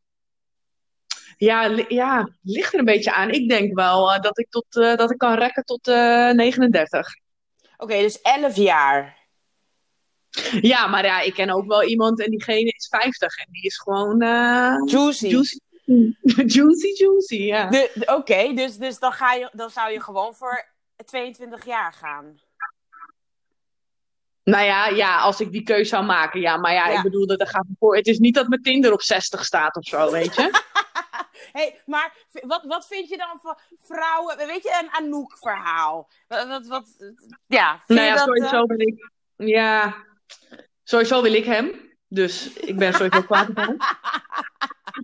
Ja, 1.42 1.84
ja, 1.88 2.28
ligt 2.42 2.72
er 2.72 2.78
een 2.78 2.84
beetje 2.84 3.12
aan. 3.12 3.30
Ik 3.30 3.48
denk 3.48 3.74
wel 3.74 4.12
eh, 4.12 4.20
dat, 4.20 4.38
ik 4.38 4.50
tot, 4.50 4.76
eh, 4.76 4.96
dat 4.96 5.10
ik 5.10 5.18
kan 5.18 5.34
rekken 5.34 5.64
tot 5.64 5.88
eh 5.88 6.30
39. 6.30 7.08
Oké, 7.76 7.98
dus 7.98 8.20
11 8.20 8.56
jaar. 8.56 9.16
Ja, 10.60 10.86
maar 10.86 11.04
ja, 11.04 11.20
ik 11.20 11.34
ken 11.34 11.50
ook 11.50 11.66
wel 11.66 11.84
iemand 11.84 12.20
en 12.20 12.30
diegene 12.30 12.70
is 12.70 12.88
50 12.90 13.36
en 13.36 13.46
die 13.50 13.62
is 13.62 13.78
gewoon 13.78 14.20
eh, 14.20 14.74
Juicy. 14.84 15.26
juicy. 15.28 15.58
juicy, 16.56 17.02
juicy, 17.02 17.36
ja. 17.36 17.70
Oké, 18.06 18.54
dus, 18.54 18.76
dus 18.76 18.98
dan, 18.98 19.12
ga 19.12 19.32
je, 19.32 19.50
dan 19.52 19.70
zou 19.70 19.92
je 19.92 20.00
gewoon 20.00 20.34
voor 20.34 20.64
22 21.04 21.66
jaar 21.66 21.92
gaan. 21.92 22.40
Nou 24.44 24.64
ja, 24.64 24.86
ja, 24.86 25.18
als 25.18 25.40
ik 25.40 25.52
die 25.52 25.62
keuze 25.62 25.84
zou 25.88 26.04
maken, 26.04 26.40
ja. 26.40 26.56
Maar 26.56 26.72
ja, 26.72 26.88
Ja. 26.88 26.96
ik 26.96 27.02
bedoel, 27.02 27.26
dat 27.26 27.40
er 27.40 27.46
gaat 27.48 27.66
voor. 27.78 27.96
Het 27.96 28.06
is 28.06 28.18
niet 28.18 28.34
dat 28.34 28.48
mijn 28.48 28.62
Tinder 28.62 28.92
op 28.92 29.02
60 29.02 29.44
staat 29.44 29.76
of 29.76 29.84
zo, 29.84 30.10
weet 30.10 30.34
je. 30.34 30.50
hey, 31.52 31.80
maar 31.86 32.16
wat, 32.32 32.64
wat 32.64 32.86
vind 32.86 33.08
je 33.08 33.16
dan 33.16 33.38
van 33.42 33.58
vrouwen? 33.82 34.36
Weet 34.36 34.62
je, 34.62 34.78
een 34.82 34.90
Anouk-verhaal? 34.90 36.08
Wat, 36.28 36.46
wat, 36.46 36.66
wat, 36.66 37.12
ja, 37.46 37.82
vind 37.86 37.98
nou 37.98 38.10
ja, 38.10 38.14
dat... 38.14 38.28
eh, 38.28 38.34
sowieso 38.34 38.66
ben 38.66 38.78
ik. 38.78 39.10
Ja, 39.36 39.94
sowieso 40.82 41.22
wil 41.22 41.34
ik 41.34 41.44
hem. 41.44 41.90
Dus 42.08 42.52
ik 42.52 42.76
ben 42.76 42.92
sowieso 42.92 43.22
kwaad 43.26 43.48
op 43.48 43.56
hem. 43.56 43.76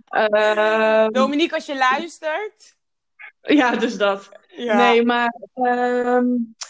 Ehm, 0.09 1.11
Dominique, 1.11 1.55
als 1.55 1.65
je 1.65 1.77
luistert. 1.77 2.75
ja, 3.41 3.75
dus 3.75 3.97
dat. 3.97 4.29
Ja. 4.47 4.75
Nee, 4.75 5.05
maar 5.05 5.35
ehm, 5.53 6.25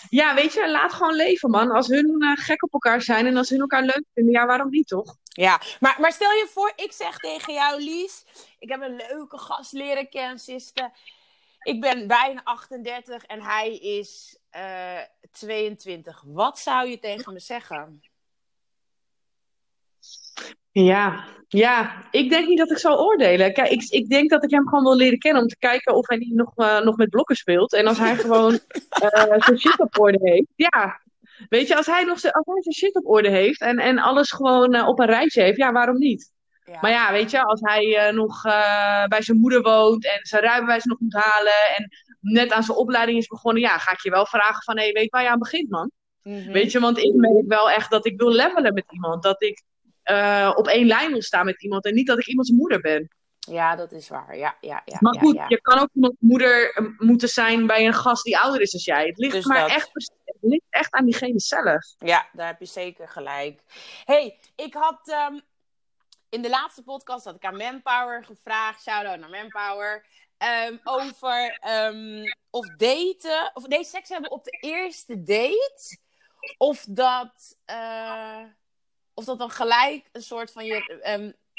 ja, 0.10 0.36
weet 0.36 0.54
je, 0.54 0.70
laat 0.70 0.94
gewoon 0.94 1.16
leven, 1.16 1.50
man. 1.50 1.72
Als 1.72 1.88
hun 1.88 2.22
eh, 2.22 2.44
gek 2.44 2.64
op 2.64 2.74
elkaar 2.74 3.02
zijn 3.02 3.26
en 3.26 3.38
als 3.38 3.50
hun 3.50 3.60
elkaar 3.60 3.82
leuk 3.82 4.04
vinden, 4.14 4.34
ja, 4.34 4.46
waarom 4.46 4.70
niet, 4.70 4.88
toch? 4.88 5.16
Ja, 5.40 5.62
maar, 5.80 5.98
maar 6.00 6.12
stel 6.12 6.32
je 6.32 6.48
voor, 6.52 6.74
ik 6.76 6.92
zeg 6.92 7.18
tegen 7.18 7.54
jou, 7.54 7.84
Lies, 7.84 8.26
ik 8.60 8.70
heb 8.70 8.82
een 8.82 8.96
leuke 8.96 9.38
gast 9.38 9.74
leren 9.74 10.10
kennen, 10.10 10.40
Siste. 10.40 10.92
Ik 11.60 11.82
ben 11.82 12.08
bijna 12.08 12.42
38 12.44 13.24
en 13.24 13.42
hij 13.42 13.78
is 13.78 14.40
eh 14.50 15.02
22. 15.32 16.24
Wat 16.26 16.60
zou 16.60 16.90
je 16.90 17.00
tegen 17.00 17.34
me 17.34 17.40
zeggen? 17.40 18.02
Ja, 20.72 21.28
ja, 21.48 22.08
ik 22.12 22.30
denk 22.30 22.48
niet 22.48 22.58
dat 22.58 22.72
ik 22.72 22.78
zou 22.78 23.00
oordelen. 23.00 23.54
Kijk, 23.54 23.70
ik, 23.70 23.84
ik 23.90 24.10
denk 24.10 24.30
dat 24.30 24.44
ik 24.44 24.52
hem 24.52 24.68
gewoon 24.68 24.84
wil 24.84 24.96
leren 24.96 25.20
kennen 25.20 25.42
om 25.42 25.48
te 25.48 25.58
kijken 25.58 25.96
of 25.96 26.08
hij 26.08 26.18
niet 26.18 26.34
nog, 26.34 26.52
eh, 26.56 26.80
nog 26.80 26.98
met 26.98 27.10
blokken 27.10 27.36
speelt. 27.36 27.74
En 27.74 27.88
als 27.88 27.98
hij 27.98 28.16
gewoon 28.26 28.60
eh, 28.90 29.34
zijn 29.38 29.60
shit 29.60 29.80
op 29.80 30.00
orde 30.00 30.20
heeft, 30.22 30.52
ja. 30.56 31.02
Weet 31.50 31.68
je, 31.68 31.76
als 31.76 31.86
hij, 31.86 32.04
nog 32.04 32.20
zijn, 32.20 32.34
als 32.34 32.46
hij 32.46 32.62
zijn 32.62 32.76
shit 32.76 32.96
op 32.96 33.08
orde 33.08 33.30
heeft 33.30 33.62
en, 33.62 33.78
en 33.78 34.00
alles 34.00 34.32
gewoon 34.32 34.74
eh, 34.74 34.88
op 34.88 35.00
een 35.00 35.06
rijtje 35.06 35.42
heeft, 35.42 35.58
ja, 35.58 35.72
waarom 35.72 35.98
niet? 35.98 36.32
Ja. 36.66 36.78
Maar 36.82 36.92
ja, 36.92 37.12
weet 37.12 37.32
je, 37.32 37.44
als 37.44 37.60
hij 37.62 37.98
eh, 37.98 38.14
nog 38.14 38.46
eh, 38.46 39.06
bij 39.06 39.22
zijn 39.22 39.40
moeder 39.40 39.62
woont 39.62 40.06
en 40.06 40.20
zijn 40.22 40.42
rijbewijs 40.42 40.84
nog 40.84 41.00
moet 41.00 41.14
halen 41.14 41.76
en 41.78 41.90
net 42.20 42.52
aan 42.52 42.64
zijn 42.64 42.78
opleiding 42.78 43.18
is 43.18 43.28
begonnen, 43.28 43.62
ja, 43.62 43.78
ga 43.78 43.92
ik 43.92 44.02
je 44.02 44.10
wel 44.10 44.26
vragen 44.26 44.64
van, 44.64 44.78
hé, 44.78 44.84
hey, 44.84 44.92
weet 44.92 45.10
waar 45.10 45.24
je 45.24 45.30
aan 45.30 45.40
begint, 45.40 45.70
man? 45.70 45.92
Mhm. 46.24 46.52
Weet 46.52 46.72
je, 46.72 46.80
want 46.80 46.98
ik 46.98 47.14
merk 47.14 47.48
wel 47.48 47.70
echt 47.70 47.92
dat 47.92 48.06
ik 48.06 48.18
wil 48.18 48.32
levelen 48.32 48.74
met 48.74 48.92
iemand. 48.92 49.24
Dat 49.24 49.42
ik 49.42 49.64
op 50.56 50.68
één 50.68 50.88
lijn 50.88 51.12
wil 51.12 51.22
staan 51.22 51.46
met 51.46 51.64
iemand 51.64 51.86
en 51.86 51.94
niet 51.94 52.08
dat 52.08 52.20
ik 52.20 52.28
iemands 52.28 52.52
moeder 52.52 52.80
ben. 52.80 53.10
Ja, 53.50 53.76
dat 53.76 53.92
is 53.92 54.08
waar. 54.08 54.38
Ja, 54.38 54.58
ja, 54.62 54.82
ja. 54.86 54.98
Maar 55.00 55.16
goed, 55.20 55.36
ja. 55.36 55.46
je 55.48 55.62
kan 55.62 55.80
ook 55.80 55.90
iemands 55.94 56.18
moeder 56.20 56.74
eh, 56.76 56.86
moeten 56.98 57.30
zijn 57.30 57.68
bij 57.68 57.86
een 57.86 57.94
gast 57.94 58.24
die 58.24 58.38
ouder 58.38 58.62
is 58.62 58.72
dan 58.72 58.82
jij. 58.82 59.06
Het 59.06 59.18
ligt 59.18 59.34
Dus 59.34 59.46
maar 59.46 59.60
dat. 59.60 59.70
echt, 59.70 59.90
het 60.26 60.38
ligt 60.42 60.66
echt 60.70 60.94
aan 60.94 61.06
diegene 61.06 61.40
zelf. 61.40 61.96
Ja, 61.98 62.30
daar 62.34 62.48
heb 62.48 62.60
je 62.60 62.66
zeker 62.66 63.10
gelijk. 63.10 63.62
hey, 64.06 64.40
ik 64.56 64.74
had 64.74 65.10
ehm, 65.10 65.40
in 66.30 66.42
de 66.42 66.50
laatste 66.50 66.84
podcast 66.84 67.26
had 67.26 67.36
ik 67.36 67.46
aan 67.46 67.58
Manpower 67.58 68.24
gevraagd, 68.24 68.82
shout-out 68.82 69.20
naar 69.20 69.30
Manpower, 69.30 70.06
ehm, 70.38 70.78
over 70.84 71.58
ehm, 71.60 72.24
of 72.50 72.68
daten, 72.68 73.52
of 73.54 73.68
nee, 73.68 73.84
seks 73.84 74.10
hebben 74.10 74.32
op 74.32 74.44
de 74.44 74.58
eerste 74.60 75.24
date, 75.24 75.98
of 76.58 76.86
dat, 76.90 77.58
eh, 77.66 78.44
of 79.14 79.26
dat 79.26 79.38
dan 79.38 79.50
gelijk 79.50 80.10
een 80.12 80.22
soort 80.22 80.52
van 80.52 80.66
je. 80.66 80.98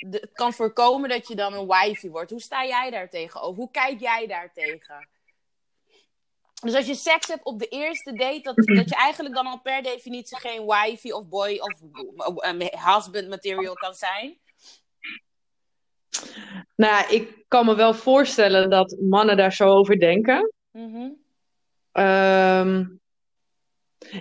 De, 0.09 0.19
het 0.19 0.33
kan 0.33 0.52
voorkomen 0.52 1.09
dat 1.09 1.28
je 1.28 1.35
dan 1.35 1.52
een 1.52 1.66
wifey 1.66 2.11
wordt. 2.11 2.30
Hoe 2.30 2.40
sta 2.40 2.66
jij 2.66 2.90
daar 2.90 3.09
tegenover? 3.09 3.54
Hoe 3.54 3.71
kijk 3.71 4.00
jij 4.00 4.26
daar 4.26 4.52
tegen? 4.52 5.09
Dus 6.62 6.75
als 6.75 6.87
je 6.87 6.95
seks 6.95 7.26
hebt 7.26 7.45
op 7.45 7.59
de 7.59 7.69
eerste 7.69 8.12
date, 8.12 8.40
dat, 8.42 8.57
dat 8.57 8.88
je 8.88 8.95
eigenlijk 8.95 9.35
dan 9.35 9.47
al 9.47 9.61
per 9.61 9.83
definitie 9.83 10.38
geen 10.38 10.66
wifey 10.66 11.12
of 11.12 11.28
boy 11.28 11.59
of 11.59 11.80
um, 12.45 12.61
husband 12.61 13.28
material 13.28 13.75
kan 13.75 13.95
zijn. 13.95 14.38
Nou, 16.76 17.14
ik 17.14 17.45
kan 17.49 17.66
me 17.66 17.75
wel 17.75 17.95
voorstellen 17.95 18.71
dat 18.71 18.97
mannen 19.00 19.37
daar 19.37 19.52
zo 19.52 19.69
over 19.69 19.99
denken. 19.99 20.52
Mhm. 20.71 21.09
Ehm, 21.92 22.87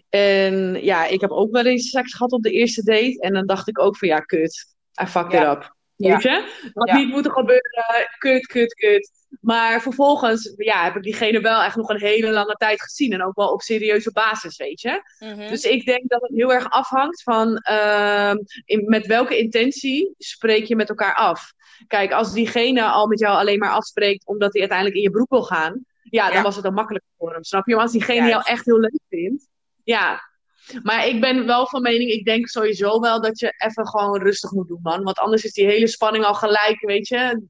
en 0.10 0.84
ja, 0.84 1.06
ik 1.06 1.22
heb 1.22 1.32
ook 1.32 1.52
wel 1.52 1.66
eens 1.66 1.90
seks 1.90 2.14
gehad 2.14 2.32
op 2.32 2.44
de 2.44 2.52
eerste 2.52 2.84
date. 2.84 3.20
En 3.20 3.34
dan 3.34 3.46
dacht 3.46 3.68
ik 3.68 3.80
ook 3.80 3.98
van 3.98 4.08
ja, 4.08 4.20
kut. 4.20 4.78
I 5.02 5.06
fucked 5.06 5.32
Ja. 5.32 5.42
it 5.52 5.58
up. 5.58 5.78
Weet 5.96 6.22
je? 6.22 6.44
Ja. 6.84 6.96
niet 6.96 7.10
moeten 7.10 7.32
gebeuren. 7.32 8.10
Kut, 8.18 8.48
kut, 8.48 8.74
kut. 8.74 9.12
Maar 9.42 9.82
vervolgens 9.82 10.54
ja, 10.58 10.84
heb 10.84 10.96
ik 10.96 11.04
diegene 11.04 11.42
wel 11.42 11.62
echt 11.62 11.76
nog 11.76 11.90
een 11.90 12.00
hele 12.00 12.32
lange 12.32 12.54
tijd 12.54 12.82
gezien. 12.82 13.14
En 13.14 13.24
ook 13.24 13.36
wel 13.36 13.52
op 13.52 13.62
serieuze 13.62 14.12
basis, 14.12 14.58
weet 14.58 14.82
je? 14.82 15.02
Mhm. 15.20 15.50
Dus 15.50 15.64
ik 15.64 15.86
denk 15.86 16.10
dat 16.10 16.22
het 16.22 16.32
heel 16.36 16.54
erg 16.54 16.70
afhangt 16.70 17.24
van 17.24 17.58
ehm, 17.58 18.38
in, 18.66 18.90
met 18.90 19.06
welke 19.06 19.38
intentie 19.38 20.14
spreek 20.18 20.64
je 20.64 20.76
met 20.76 20.90
elkaar 20.90 21.16
af. 21.16 21.54
Kijk, 21.88 22.12
als 22.12 22.34
diegene 22.34 22.84
al 22.84 23.08
met 23.08 23.20
jou 23.20 23.38
alleen 23.38 23.60
maar 23.60 23.72
afspreekt 23.72 24.28
omdat 24.28 24.52
hij 24.52 24.62
uiteindelijk 24.62 24.98
in 24.98 25.04
je 25.04 25.12
broek 25.12 25.30
wil 25.30 25.44
gaan, 25.44 25.86
ja, 26.04 26.32
dan 26.32 26.44
was 26.44 26.56
het 26.56 26.64
dan 26.64 26.74
makkelijker 26.74 27.10
voor 27.18 27.34
hem, 27.34 27.44
snap 27.44 27.68
je? 27.68 27.74
Maar 27.74 27.84
als 27.84 27.92
diegene 27.92 28.28
jou 28.28 28.44
echt 28.46 28.66
heel 28.66 28.80
leuk 28.80 29.00
vindt, 29.10 29.48
ja. 29.84 30.29
Maar 30.84 31.08
ik 31.08 31.22
ben 31.22 31.46
wel 31.46 31.68
van 31.68 31.82
mening, 31.82 32.10
ik 32.10 32.26
denk 32.26 32.48
sowieso 32.48 33.00
wel 33.00 33.22
dat 33.22 33.40
je 33.40 33.54
even 33.58 33.88
gewoon 33.88 34.22
rustig 34.22 34.52
moet 34.52 34.68
doen, 34.68 34.80
man. 34.82 35.04
Want 35.04 35.18
anders 35.18 35.44
is 35.44 35.54
die 35.54 35.66
hele 35.66 35.88
spanning 35.88 36.26
al 36.26 36.34
gelijk, 36.34 36.82
weet 36.82 37.08
je. 37.08 37.48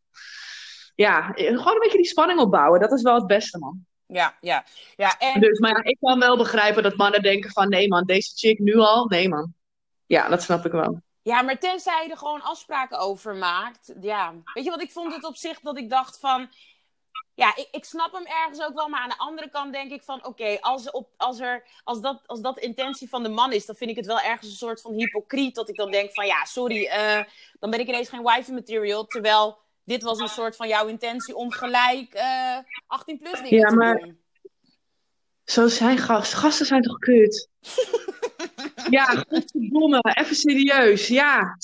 Ja, 0.95 1.21
gewoon 1.35 1.73
een 1.73 1.79
beetje 1.79 1.97
die 1.97 2.07
spanning 2.07 2.39
opbouwen, 2.39 2.79
dat 2.79 2.91
is 2.91 3.01
wel 3.01 3.15
het 3.15 3.27
beste, 3.27 3.57
man. 3.57 3.85
Ja, 4.05 4.35
ja. 4.39 4.63
ja 4.95 5.17
en, 5.17 5.41
Dus, 5.41 5.59
maar 5.59 5.71
ja, 5.71 5.83
ik 5.83 5.97
kan 5.99 6.19
wel 6.19 6.37
begrijpen 6.37 6.83
dat 6.83 6.95
mannen 6.95 7.21
denken 7.21 7.51
van, 7.51 7.69
nee 7.69 7.87
man, 7.87 8.05
deze 8.05 8.31
chick 8.35 8.59
nu 8.59 8.75
al, 8.75 9.05
nee 9.05 9.29
man. 9.29 9.53
Ja, 10.05 10.29
dat 10.29 10.41
snap 10.41 10.65
ik 10.65 10.71
wel. 10.71 11.01
ja, 11.21 11.41
maar 11.41 11.59
tenzij 11.59 12.03
je 12.03 12.11
er 12.11 12.17
gewoon 12.17 12.41
afspraken 12.41 12.99
over 12.99 13.35
maakt. 13.35 13.93
Ja. 14.01 14.33
Weet 14.53 14.63
je 14.63 14.69
wat, 14.69 14.81
ik 14.81 14.91
vond 14.91 15.13
het 15.13 15.25
op 15.25 15.35
zich 15.35 15.59
dat 15.59 15.77
ik 15.77 15.89
dacht 15.89 16.19
van... 16.19 16.49
Ja, 17.39 17.55
ik, 17.55 17.67
ik 17.71 17.85
snap 17.85 18.13
hem 18.13 18.25
ergens 18.25 18.61
ook 18.61 18.73
wel, 18.73 18.87
maar 18.89 18.99
aan 19.01 19.09
de 19.09 19.17
andere 19.17 19.49
kant 19.49 19.73
denk 19.73 19.91
ik 19.91 20.03
van... 20.03 20.25
Oké, 20.25 20.57
als, 20.61 20.91
op, 20.91 21.09
als, 21.17 21.39
er, 21.39 21.63
als, 21.83 22.01
dat, 22.01 22.21
als 22.25 22.41
dat 22.41 22.59
intentie 22.59 23.09
van 23.09 23.23
de 23.23 23.29
man 23.29 23.51
is, 23.51 23.65
dan 23.65 23.75
vind 23.75 23.89
ik 23.89 23.95
het 23.95 24.05
wel 24.05 24.19
ergens 24.19 24.49
een 24.49 24.55
soort 24.57 24.81
van 24.81 24.93
hypocriet. 24.93 25.55
Dat 25.55 25.69
ik 25.69 25.75
dan 25.75 25.91
denk 25.91 26.13
van, 26.13 26.25
ja, 26.25 26.45
sorry, 26.45 26.85
eh, 26.85 27.23
dan 27.59 27.69
ben 27.69 27.79
ik 27.79 27.87
ineens 27.87 28.09
geen 28.09 28.23
wifi 28.23 28.51
material. 28.51 29.05
Terwijl 29.05 29.57
dit 29.83 30.03
was 30.03 30.19
een 30.19 30.27
soort 30.27 30.55
van 30.55 30.67
jouw 30.67 30.87
intentie 30.87 31.35
om 31.35 31.51
gelijk 31.51 32.13
eh 32.13 32.57
18 32.87 33.17
plus 33.19 33.41
dingen 33.41 33.57
Ja, 33.59 33.67
te 33.67 33.75
maar- 33.75 33.99
doen. 33.99 34.19
Zo 35.45 35.67
zijn 35.67 35.97
gasten. 35.97 36.37
Gasten 36.37 36.65
zijn 36.65 36.81
toch 36.81 36.97
kut? 36.99 37.49
ja, 38.89 39.05
godverdomme. 39.05 39.99
Even 40.01 40.35
serieus. 40.35 41.07
Ja. 41.07 41.57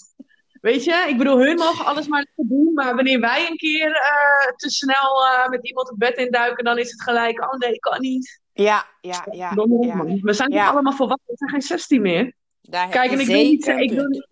Weet 0.66 0.84
je, 0.84 1.06
ik 1.10 1.18
bedoel, 1.18 1.38
hun 1.40 1.56
mogen 1.56 1.86
alles 1.86 2.08
maar 2.08 2.26
doen. 2.36 2.74
Maar 2.74 2.96
wanneer 2.96 3.20
wij 3.20 3.48
een 3.50 3.58
keer 3.58 3.92
eh, 3.92 4.52
te 4.56 4.70
snel 4.70 5.26
eh, 5.26 5.50
met 5.50 5.68
iemand 5.68 5.90
het 5.90 5.98
bed 5.98 6.18
induiken, 6.18 6.64
dan 6.64 6.78
is 6.78 6.92
het 6.92 7.02
gelijk, 7.02 7.42
oh 7.42 7.52
nee, 7.60 7.80
kan 7.80 8.00
niet. 8.02 8.42
Ja, 8.54 8.86
ja, 9.02 9.26
ja. 9.32 9.54
Dom 9.54 9.74
op, 9.74 9.84
ja. 9.86 9.96
man. 9.96 10.20
We 10.22 10.34
zijn 10.34 10.52
Ja. 10.52 10.64
toch 10.66 10.74
allemaal 10.74 10.94
volwassen, 10.94 11.28
we 11.28 11.38
zijn 11.38 11.50
geen 11.50 11.62
16 11.62 12.02
meer. 12.02 12.34
Daar 12.62 12.90
Kijk, 12.90 13.12
en 13.12 13.20
ik 13.20 13.26
wil, 13.28 13.36
niet, 13.44 13.68
ik, 13.68 13.92
wil, 13.92 14.06
niet- 14.08 14.28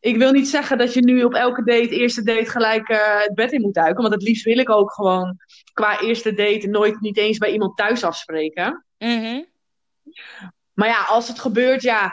ik 0.00 0.16
wil 0.16 0.32
niet 0.32 0.48
zeggen 0.48 0.78
dat 0.78 0.94
je 0.94 1.00
nu 1.04 1.22
op 1.24 1.34
elke 1.34 1.64
date, 1.64 1.88
eerste 1.88 2.22
date, 2.22 2.50
gelijk 2.50 2.88
eh, 2.88 3.20
het 3.20 3.34
bed 3.34 3.52
in 3.52 3.60
moet 3.60 3.74
duiken. 3.74 4.02
Want 4.02 4.14
het 4.14 4.22
liefst 4.22 4.44
wil 4.44 4.58
ik 4.58 4.70
ook 4.70 4.92
gewoon 4.92 5.36
qua 5.72 6.00
eerste 6.00 6.34
date 6.34 6.66
nooit 6.66 7.00
niet 7.00 7.16
eens 7.18 7.38
bij 7.38 7.52
iemand 7.52 7.76
thuis 7.76 8.04
afspreken. 8.04 8.84
Mhm. 8.98 9.42
Maar 10.74 10.88
ja, 10.88 11.02
als 11.04 11.28
het 11.28 11.38
gebeurt, 11.38 11.82
ja, 11.82 12.12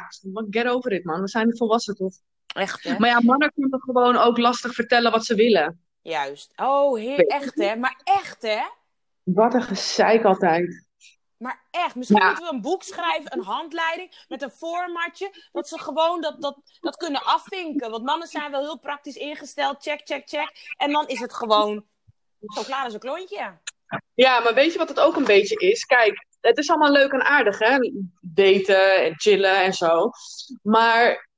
get 0.49 0.67
over 0.67 0.91
it, 0.91 1.03
man. 1.03 1.21
We 1.21 1.27
zijn 1.27 1.57
volwassen, 1.57 1.95
toch? 1.95 2.13
Echt, 2.55 2.83
hè? 2.83 2.99
Maar 2.99 3.09
ja, 3.09 3.19
mannen 3.21 3.53
kunnen 3.53 3.81
gewoon 3.81 4.15
ook 4.17 4.37
lastig 4.37 4.73
vertellen 4.73 5.11
wat 5.11 5.25
ze 5.25 5.35
willen. 5.35 5.85
Juist. 6.01 6.53
Oh, 6.55 6.97
heer, 6.97 7.25
echt, 7.27 7.55
hè? 7.55 7.75
Maar 7.75 8.01
echt, 8.03 8.41
hè? 8.41 8.61
Wat 9.23 9.53
een 9.53 9.63
gezeik 9.63 10.23
altijd. 10.23 10.85
Maar 11.37 11.63
echt, 11.71 11.95
misschien 11.95 12.19
Ja. 12.19 12.27
moeten 12.27 12.43
we 12.45 12.53
een 12.53 12.61
boek 12.61 12.83
schrijven, 12.83 13.33
een 13.37 13.43
handleiding 13.43 14.25
met 14.27 14.41
een 14.41 14.51
formatje. 14.51 15.31
Dat 15.51 15.67
ze 15.67 15.79
gewoon 15.79 16.21
dat, 16.21 16.41
dat, 16.41 16.57
dat 16.79 16.95
kunnen 16.97 17.23
afvinken. 17.23 17.91
Want 17.91 18.03
mannen 18.03 18.27
zijn 18.27 18.51
wel 18.51 18.61
heel 18.61 18.79
praktisch 18.79 19.15
ingesteld. 19.15 19.81
Check, 19.83 20.01
check, 20.03 20.29
check. 20.29 20.73
En 20.77 20.91
dan 20.91 21.07
is 21.07 21.19
het 21.19 21.33
gewoon 21.33 21.85
zo 22.47 22.63
klaar 22.63 22.83
als 22.83 22.93
een 22.93 22.99
klontje. 22.99 23.59
Ja, 24.13 24.39
maar 24.39 24.53
weet 24.53 24.71
je 24.71 24.77
wat 24.77 24.89
het 24.89 24.99
ook 24.99 25.15
een 25.15 25.23
beetje 25.25 25.55
is? 25.55 25.85
Kijk, 25.85 26.25
het 26.41 26.57
is 26.57 26.69
allemaal 26.69 26.91
leuk 26.91 27.11
en 27.11 27.23
aardig, 27.23 27.59
hè? 27.59 27.77
Daten 28.21 29.03
en 29.03 29.13
chillen 29.19 29.63
en 29.63 29.73
zo. 29.73 30.09
Maar 30.61 31.29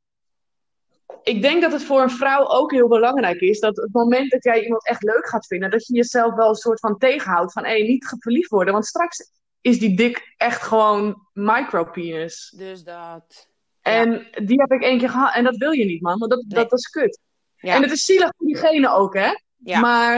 ik 1.28 1.42
denk 1.42 1.62
dat 1.62 1.72
het 1.72 1.84
voor 1.84 2.02
een 2.02 2.10
vrouw 2.10 2.48
ook 2.48 2.72
heel 2.72 2.88
belangrijk 2.88 3.40
is 3.40 3.60
dat 3.60 3.76
het 3.76 3.94
moment 3.94 4.32
dat 4.32 4.44
jij 4.44 4.64
iemand 4.64 4.88
echt 4.88 5.04
leuk 5.04 5.28
gaat 5.30 5.48
vinden, 5.48 5.70
dat 5.70 5.88
je 5.88 5.94
jezelf 5.94 6.34
wel 6.34 6.50
een 6.50 6.56
soort 6.56 6.80
van 6.80 6.98
tegenhoudt 6.98 7.52
van, 7.52 7.66
hé, 7.66 7.74
niet 7.74 8.16
verliefd 8.20 8.50
worden. 8.50 8.74
Want 8.74 8.86
straks 8.86 9.32
is 9.62 9.80
die 9.80 9.96
dik 9.96 10.34
echt 10.38 10.62
gewoon 10.62 11.28
micropenis. 11.34 12.54
Dus 12.58 12.84
dat. 12.84 13.48
En 13.82 14.28
die 14.44 14.60
heb 14.62 14.72
ik 14.72 14.82
één 14.82 15.00
keer 15.00 15.10
gehad. 15.10 15.34
En 15.34 15.44
dat 15.44 15.58
wil 15.58 15.72
je 15.72 15.86
niet, 15.86 16.02
man. 16.02 16.20
Want 16.20 16.32
dat, 16.32 16.44
Nee. 16.48 16.64
dat 16.64 16.74
is 16.74 16.88
kut. 16.90 17.20
Ja. 17.58 17.76
En 17.76 17.82
het 17.82 17.92
is 17.92 18.06
zielig 18.06 18.32
voor 18.38 18.48
diegene 18.48 18.90
ook, 18.90 19.14
hè? 19.14 19.30
Ja. 19.58 19.80
Maar 19.80 20.16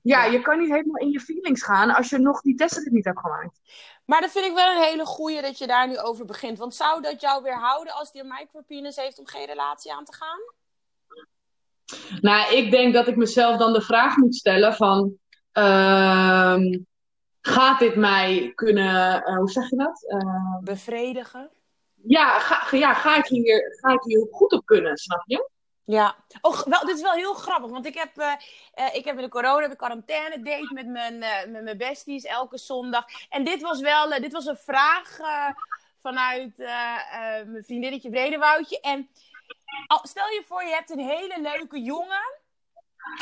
ja, 0.00 0.24
Ja. 0.24 0.32
je 0.32 0.40
kan 0.40 0.58
niet 0.58 0.70
helemaal 0.70 0.96
in 0.96 1.10
je 1.10 1.20
feelings 1.20 1.62
gaan 1.62 1.90
als 1.94 2.10
je 2.10 2.18
nog 2.18 2.40
die 2.40 2.54
testen 2.54 2.92
niet 2.92 3.04
hebt 3.04 3.20
gemaakt. 3.20 3.60
Maar 4.04 4.20
dat 4.20 4.30
vind 4.30 4.44
ik 4.46 4.54
wel 4.54 4.76
een 4.76 4.82
hele 4.82 5.04
goeie 5.04 5.42
dat 5.42 5.58
je 5.58 5.66
daar 5.66 5.88
nu 5.88 5.98
over 5.98 6.24
begint. 6.24 6.58
Want 6.58 6.74
zou 6.74 7.02
dat 7.02 7.20
jou 7.20 7.42
weerhouden 7.42 7.94
als 7.94 8.12
die 8.12 8.22
een 8.22 8.34
micropenis 8.38 8.96
heeft 8.96 9.18
om 9.18 9.26
geen 9.26 9.46
relatie 9.46 9.92
aan 9.92 10.04
te 10.04 10.12
gaan? 10.12 10.38
Nou, 12.20 12.54
ik 12.54 12.70
denk 12.70 12.94
dat 12.94 13.06
ik 13.06 13.16
mezelf 13.16 13.56
dan 13.56 13.72
de 13.72 13.80
vraag 13.80 14.16
moet 14.16 14.34
stellen 14.34 14.74
van... 14.74 15.18
ehm, 15.52 16.78
gaat 17.40 17.78
dit 17.78 17.96
mij 17.96 18.52
kunnen... 18.54 19.24
eh, 19.24 19.36
hoe 19.36 19.50
zeg 19.50 19.70
je 19.70 19.76
dat? 19.76 20.04
Eh, 20.08 20.58
Bevredigen? 20.60 21.50
ja, 22.06 22.38
ga, 22.38 22.76
ja 22.76 22.94
ga, 22.94 23.16
ik 23.16 23.26
hier, 23.26 23.78
ga 23.80 23.92
ik 23.92 24.02
hier 24.02 24.26
goed 24.30 24.52
op 24.52 24.66
kunnen, 24.66 24.96
snap 24.96 25.22
je? 25.26 25.48
Ja. 25.86 26.16
Oh, 26.40 26.62
wel, 26.62 26.86
dit 26.86 26.96
is 26.96 27.02
wel 27.02 27.12
heel 27.12 27.34
grappig, 27.34 27.70
want 27.70 27.86
ik 27.86 27.94
heb, 27.94 28.18
eh, 28.18 28.32
eh, 28.74 28.94
ik 28.94 29.04
heb 29.04 29.16
in 29.16 29.22
de 29.22 29.28
corona 29.28 29.60
heb 29.60 29.72
ik 29.72 29.76
quarantaine 29.76 30.42
date 30.42 30.74
met 30.74 30.86
mijn, 30.86 31.22
eh, 31.22 31.46
met 31.50 31.62
mijn 31.62 31.78
besties 31.78 32.24
elke 32.24 32.58
zondag. 32.58 33.04
En 33.28 33.44
dit 33.44 33.62
was 33.62 33.80
wel, 33.80 34.08
dit 34.08 34.32
was 34.32 34.46
een 34.46 34.56
vraag 34.56 35.18
vanuit 36.00 36.56
mijn 37.46 37.64
vriendinnetje 37.64 38.10
Vredewoudje. 38.10 38.80
En 38.80 39.08
stel 40.02 40.26
je 40.26 40.44
voor, 40.46 40.64
je 40.64 40.74
hebt 40.74 40.90
een 40.90 40.98
hele 40.98 41.40
leuke 41.40 41.82
jongen. 41.82 42.42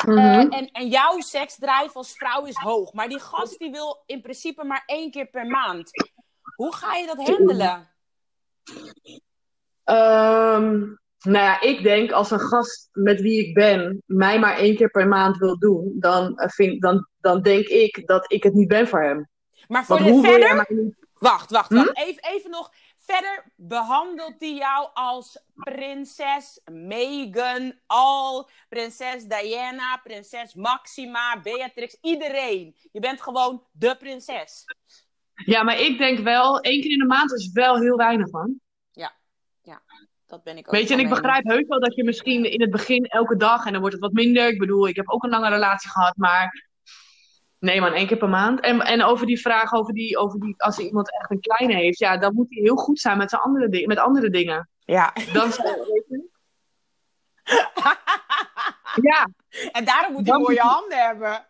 Mhm. 0.07 0.19
en, 0.51 0.71
en 0.71 0.89
jouw 0.89 1.21
seksdrijf 1.21 1.97
als 1.97 2.13
vrouw 2.13 2.45
is 2.45 2.57
hoog. 2.57 2.93
Maar 2.93 3.09
die 3.09 3.21
gast 3.21 3.59
die 3.59 3.71
wil 3.71 4.03
in 4.07 4.21
principe 4.21 4.65
maar 4.65 4.83
één 4.87 5.11
keer 5.11 5.27
per 5.27 5.47
maand. 5.47 5.91
Hoe 6.57 6.75
ga 6.75 6.95
je 6.95 7.07
dat 7.07 7.29
handelen? 7.29 7.91
Ehm, 9.85 10.95
nou 11.23 11.45
ja, 11.45 11.61
ik 11.61 11.83
denk 11.83 12.13
als 12.13 12.31
een 12.31 12.41
gast 12.41 12.89
met 12.93 13.21
wie 13.21 13.47
ik 13.47 13.55
ben 13.55 14.03
mij 14.07 14.39
maar 14.39 14.57
één 14.57 14.77
keer 14.77 14.91
per 14.91 15.09
maand 15.09 15.37
wil 15.37 15.59
doen, 15.59 15.93
dan, 15.99 16.37
eh, 16.39 16.49
vind, 16.49 16.83
dan, 16.83 17.09
dan 17.21 17.43
denk 17.43 17.67
ik 17.67 18.07
dat 18.07 18.33
ik 18.33 18.43
het 18.43 18.55
niet 18.55 18.69
ben 18.69 18.89
voor 18.89 19.03
hem. 19.03 19.29
Maar 19.69 19.85
voor 19.85 19.99
de 19.99 20.21
verder... 20.23 20.91
Wacht, 21.13 21.51
wacht, 21.51 21.69
Hm? 21.69 21.75
wacht. 21.75 21.99
Even, 21.99 22.23
even 22.23 22.51
nog. 22.51 22.71
Verder 22.99 23.53
behandelt 23.57 24.35
hij 24.39 24.55
jou 24.55 24.89
als 24.95 25.45
prinses 25.55 26.61
Meghan, 26.73 27.75
al 27.87 28.49
prinses 28.69 29.25
Diana, 29.25 29.97
prinses 29.97 30.55
Maxima, 30.55 31.41
Beatrix, 31.43 31.99
iedereen. 32.01 32.77
Je 32.93 33.01
bent 33.01 33.23
gewoon 33.23 33.67
de 33.73 33.97
prinses. 33.99 34.65
Ja, 35.35 35.63
maar 35.63 35.81
ik 35.81 35.99
denk 35.99 36.19
wel, 36.19 36.61
één 36.61 36.81
keer 36.81 36.91
in 36.91 36.99
de 36.99 37.07
maand 37.07 37.33
is 37.33 37.51
wel 37.53 37.81
heel 37.81 37.97
weinig, 37.97 38.31
man. 38.31 38.61
Dat 40.33 40.43
ben 40.43 40.57
ik 40.57 40.67
ook. 40.67 40.75
Weet 40.75 40.89
je, 40.89 40.95
en 40.95 41.01
ik 41.01 41.09
begrijp 41.09 41.45
heus 41.45 41.67
wel 41.69 41.81
dat 41.81 41.95
je 41.95 42.05
misschien 42.05 42.45
in 42.51 42.61
het 42.61 42.71
begin 42.71 43.05
elke 43.07 43.37
dag 43.37 43.65
en 43.67 43.71
dan 43.73 43.81
wordt 43.81 43.95
het 43.97 44.05
wat 44.05 44.13
minder. 44.13 44.49
Ik 44.49 44.59
bedoel, 44.59 44.89
ik 44.89 44.97
heb 44.97 45.11
ook 45.11 45.23
een 45.25 45.31
lange 45.31 45.49
relatie 45.49 45.91
gehad, 45.91 46.17
maar 46.17 46.69
nee 47.59 47.81
man, 47.81 47.93
één 47.93 48.07
keer 48.07 48.17
per 48.17 48.29
maand. 48.29 48.61
En, 48.61 48.81
en 48.81 49.03
over 49.03 49.27
die 49.27 49.41
vraag, 49.41 49.73
over 49.73 49.93
die, 49.95 50.19
over 50.19 50.41
die, 50.41 50.55
als 50.63 50.79
iemand 50.79 51.13
echt 51.21 51.31
een 51.31 51.41
kleine 51.41 51.75
heeft, 51.75 51.99
ja, 51.99 52.17
dan 52.17 52.35
moet 52.35 52.47
hij 52.51 52.63
heel 52.63 52.77
goed 52.77 52.99
zijn 53.01 53.19
met, 53.19 53.31
zijn 53.31 53.43
andere, 53.43 53.69
di- 53.69 53.87
met 53.87 53.99
andere 53.99 54.31
dingen. 54.31 54.69
Ja. 54.85 55.13
Dan 55.33 55.53
zou 55.53 55.69
weet 55.93 56.05
je. 56.09 56.31
Ja, 59.03 59.29
en 59.73 59.85
daarom 59.85 60.13
moet 60.13 60.27
hij 60.29 60.39
mooie 60.39 60.49
moet 60.49 60.59
hij- 60.63 60.71
handen 60.71 60.99
hebben. 61.07 61.47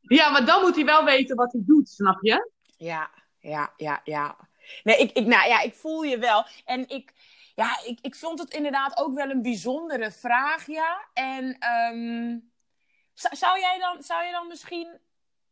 ja, 0.00 0.30
maar 0.30 0.44
dan 0.46 0.60
moet 0.60 0.74
hij 0.74 0.84
wel 0.84 1.04
weten 1.04 1.36
wat 1.36 1.52
hij 1.52 1.62
doet, 1.64 1.88
snap 1.88 2.18
je? 2.20 2.50
Ja, 2.76 3.10
ja, 3.38 3.72
ja, 3.76 4.00
ja. 4.04 4.36
Nee, 4.82 4.96
ik, 4.96 5.10
ik, 5.12 5.26
nou 5.26 5.48
ja, 5.48 5.60
ik 5.60 5.74
voel 5.74 6.02
je 6.02 6.18
wel. 6.18 6.44
En 6.64 6.88
ik, 6.88 7.12
Ja, 7.54 7.78
ik, 7.84 7.98
ik 8.00 8.14
vond 8.14 8.38
het 8.38 8.54
inderdaad 8.54 8.96
ook 8.98 9.14
wel 9.14 9.30
een 9.30 9.42
bijzondere 9.42 10.10
vraag, 10.10 10.66
ja. 10.66 11.08
En 11.12 11.58
ehm, 11.58 12.38
zou, 13.14 13.60
jij 13.60 13.78
dan, 13.78 14.02
zou 14.02 14.24
je 14.24 14.32
dan 14.32 14.48
misschien 14.48 15.00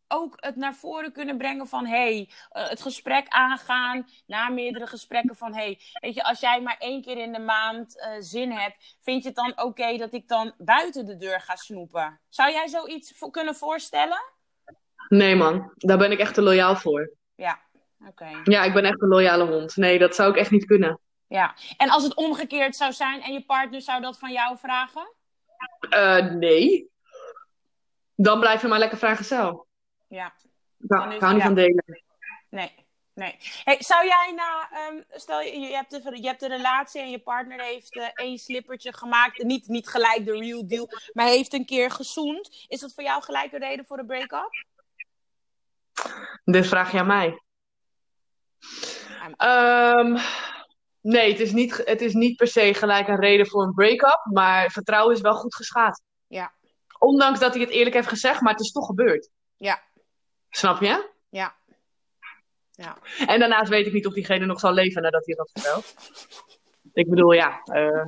ook 0.08 0.36
het 0.36 0.56
naar 0.56 0.74
voren 0.74 1.12
kunnen 1.12 1.38
brengen 1.38 1.66
van... 1.66 1.86
hey, 1.86 2.28
uh, 2.52 2.68
het 2.68 2.82
gesprek 2.82 3.28
aangaan 3.28 4.08
na 4.26 4.48
meerdere 4.48 4.86
gesprekken 4.86 5.36
van... 5.36 5.54
hey, 5.54 5.80
weet 6.00 6.14
je, 6.14 6.24
als 6.24 6.40
jij 6.40 6.62
maar 6.62 6.76
één 6.78 7.02
keer 7.02 7.16
in 7.16 7.32
de 7.32 7.38
maand 7.38 7.96
uh, 7.96 8.04
zin 8.18 8.50
hebt... 8.50 8.96
vind 9.02 9.22
je 9.22 9.28
het 9.28 9.36
dan 9.36 9.50
oké 9.50 9.62
okay 9.62 9.98
dat 9.98 10.12
ik 10.12 10.28
dan 10.28 10.54
buiten 10.58 11.06
de 11.06 11.16
deur 11.16 11.40
ga 11.40 11.56
snoepen? 11.56 12.20
Zou 12.28 12.52
jij 12.52 12.68
zoiets 12.68 13.12
kunnen 13.30 13.54
voorstellen? 13.54 14.22
Nee 15.08 15.36
man, 15.36 15.72
daar 15.76 15.98
ben 15.98 16.12
ik 16.12 16.18
echt 16.18 16.34
te 16.34 16.42
loyaal 16.42 16.76
voor. 16.76 17.12
Ja, 17.34 17.60
oké. 18.00 18.08
Okay. 18.10 18.40
Ja, 18.44 18.62
ik 18.62 18.72
ben 18.72 18.84
echt 18.84 19.02
een 19.02 19.08
loyale 19.08 19.44
hond. 19.44 19.76
Nee, 19.76 19.98
dat 19.98 20.14
zou 20.14 20.30
ik 20.30 20.36
echt 20.36 20.50
niet 20.50 20.64
kunnen. 20.64 21.00
Ja, 21.32 21.54
en 21.76 21.90
als 21.90 22.02
het 22.02 22.14
omgekeerd 22.14 22.76
zou 22.76 22.92
zijn 22.92 23.22
en 23.22 23.32
je 23.32 23.44
partner 23.44 23.80
zou 23.80 24.00
dat 24.00 24.18
van 24.18 24.32
jou 24.32 24.58
vragen? 24.58 25.12
Uh, 25.90 26.32
nee. 26.32 26.90
Dan 28.14 28.40
blijf 28.40 28.62
je 28.62 28.68
maar 28.68 28.78
lekker 28.78 28.98
vragen 28.98 29.24
zelf. 29.24 29.64
Ja. 30.08 30.32
Ik 30.78 30.90
hou, 30.90 31.18
hou 31.18 31.32
niet 31.32 31.42
ja. 31.42 31.46
van 31.46 31.54
delen. 31.54 32.02
Nee. 32.48 32.74
Nee. 33.14 33.36
Hey, 33.64 33.76
zou 33.78 34.06
jij 34.06 34.32
na, 34.36 34.68
um, 34.88 35.04
stel 35.10 35.40
je, 35.40 35.58
je 35.58 35.74
hebt, 35.74 35.90
de, 35.90 36.20
je 36.20 36.26
hebt 36.26 36.42
een 36.42 36.48
relatie 36.48 37.00
en 37.00 37.10
je 37.10 37.18
partner 37.18 37.60
heeft 37.60 37.96
uh, 37.96 38.08
één 38.14 38.38
slippertje 38.38 38.92
gemaakt. 38.92 39.42
Niet, 39.42 39.68
niet 39.68 39.88
gelijk 39.88 40.24
de 40.24 40.38
real 40.38 40.66
deal, 40.66 40.88
maar 41.12 41.26
heeft 41.26 41.52
een 41.52 41.66
keer 41.66 41.90
gezoend. 41.90 42.66
Is 42.68 42.80
dat 42.80 42.94
voor 42.94 43.04
jou 43.04 43.22
gelijk 43.22 43.52
een 43.52 43.60
reden 43.60 43.84
voor 43.84 43.98
een 43.98 44.06
break-up? 44.06 44.64
Dit 46.44 46.66
vraag 46.66 46.92
je 46.92 46.98
aan 46.98 47.06
mij. 47.06 47.42
Um, 49.38 50.18
nee, 51.02 51.30
het 51.30 51.40
is, 51.40 51.52
niet, 51.52 51.82
het 51.84 52.00
is 52.00 52.12
niet 52.12 52.36
per 52.36 52.46
se 52.46 52.74
gelijk 52.74 53.08
een 53.08 53.20
reden 53.20 53.46
voor 53.46 53.62
een 53.62 53.74
break-up. 53.74 54.20
Maar 54.32 54.70
vertrouwen 54.70 55.14
is 55.14 55.20
wel 55.20 55.34
goed 55.34 55.54
geschaad. 55.54 56.02
Ja. 56.26 56.52
Ondanks 56.98 57.40
dat 57.40 57.52
hij 57.52 57.62
het 57.62 57.70
eerlijk 57.70 57.94
heeft 57.94 58.08
gezegd, 58.08 58.40
maar 58.40 58.52
het 58.52 58.60
is 58.60 58.72
toch 58.72 58.86
gebeurd. 58.86 59.28
Ja. 59.56 59.82
Snap 60.50 60.80
je? 60.80 61.10
Ja. 61.28 61.54
ja. 62.70 62.96
En 63.26 63.38
daarnaast 63.38 63.70
weet 63.70 63.86
ik 63.86 63.92
niet 63.92 64.06
of 64.06 64.14
diegene 64.14 64.46
nog 64.46 64.60
zal 64.60 64.72
leven 64.72 65.02
nadat 65.02 65.26
hij 65.26 65.34
dat 65.34 65.50
vertelt. 65.52 65.94
Ik 66.92 67.10
bedoel, 67.10 67.32
ja. 67.32 67.60
Uh... 67.64 68.04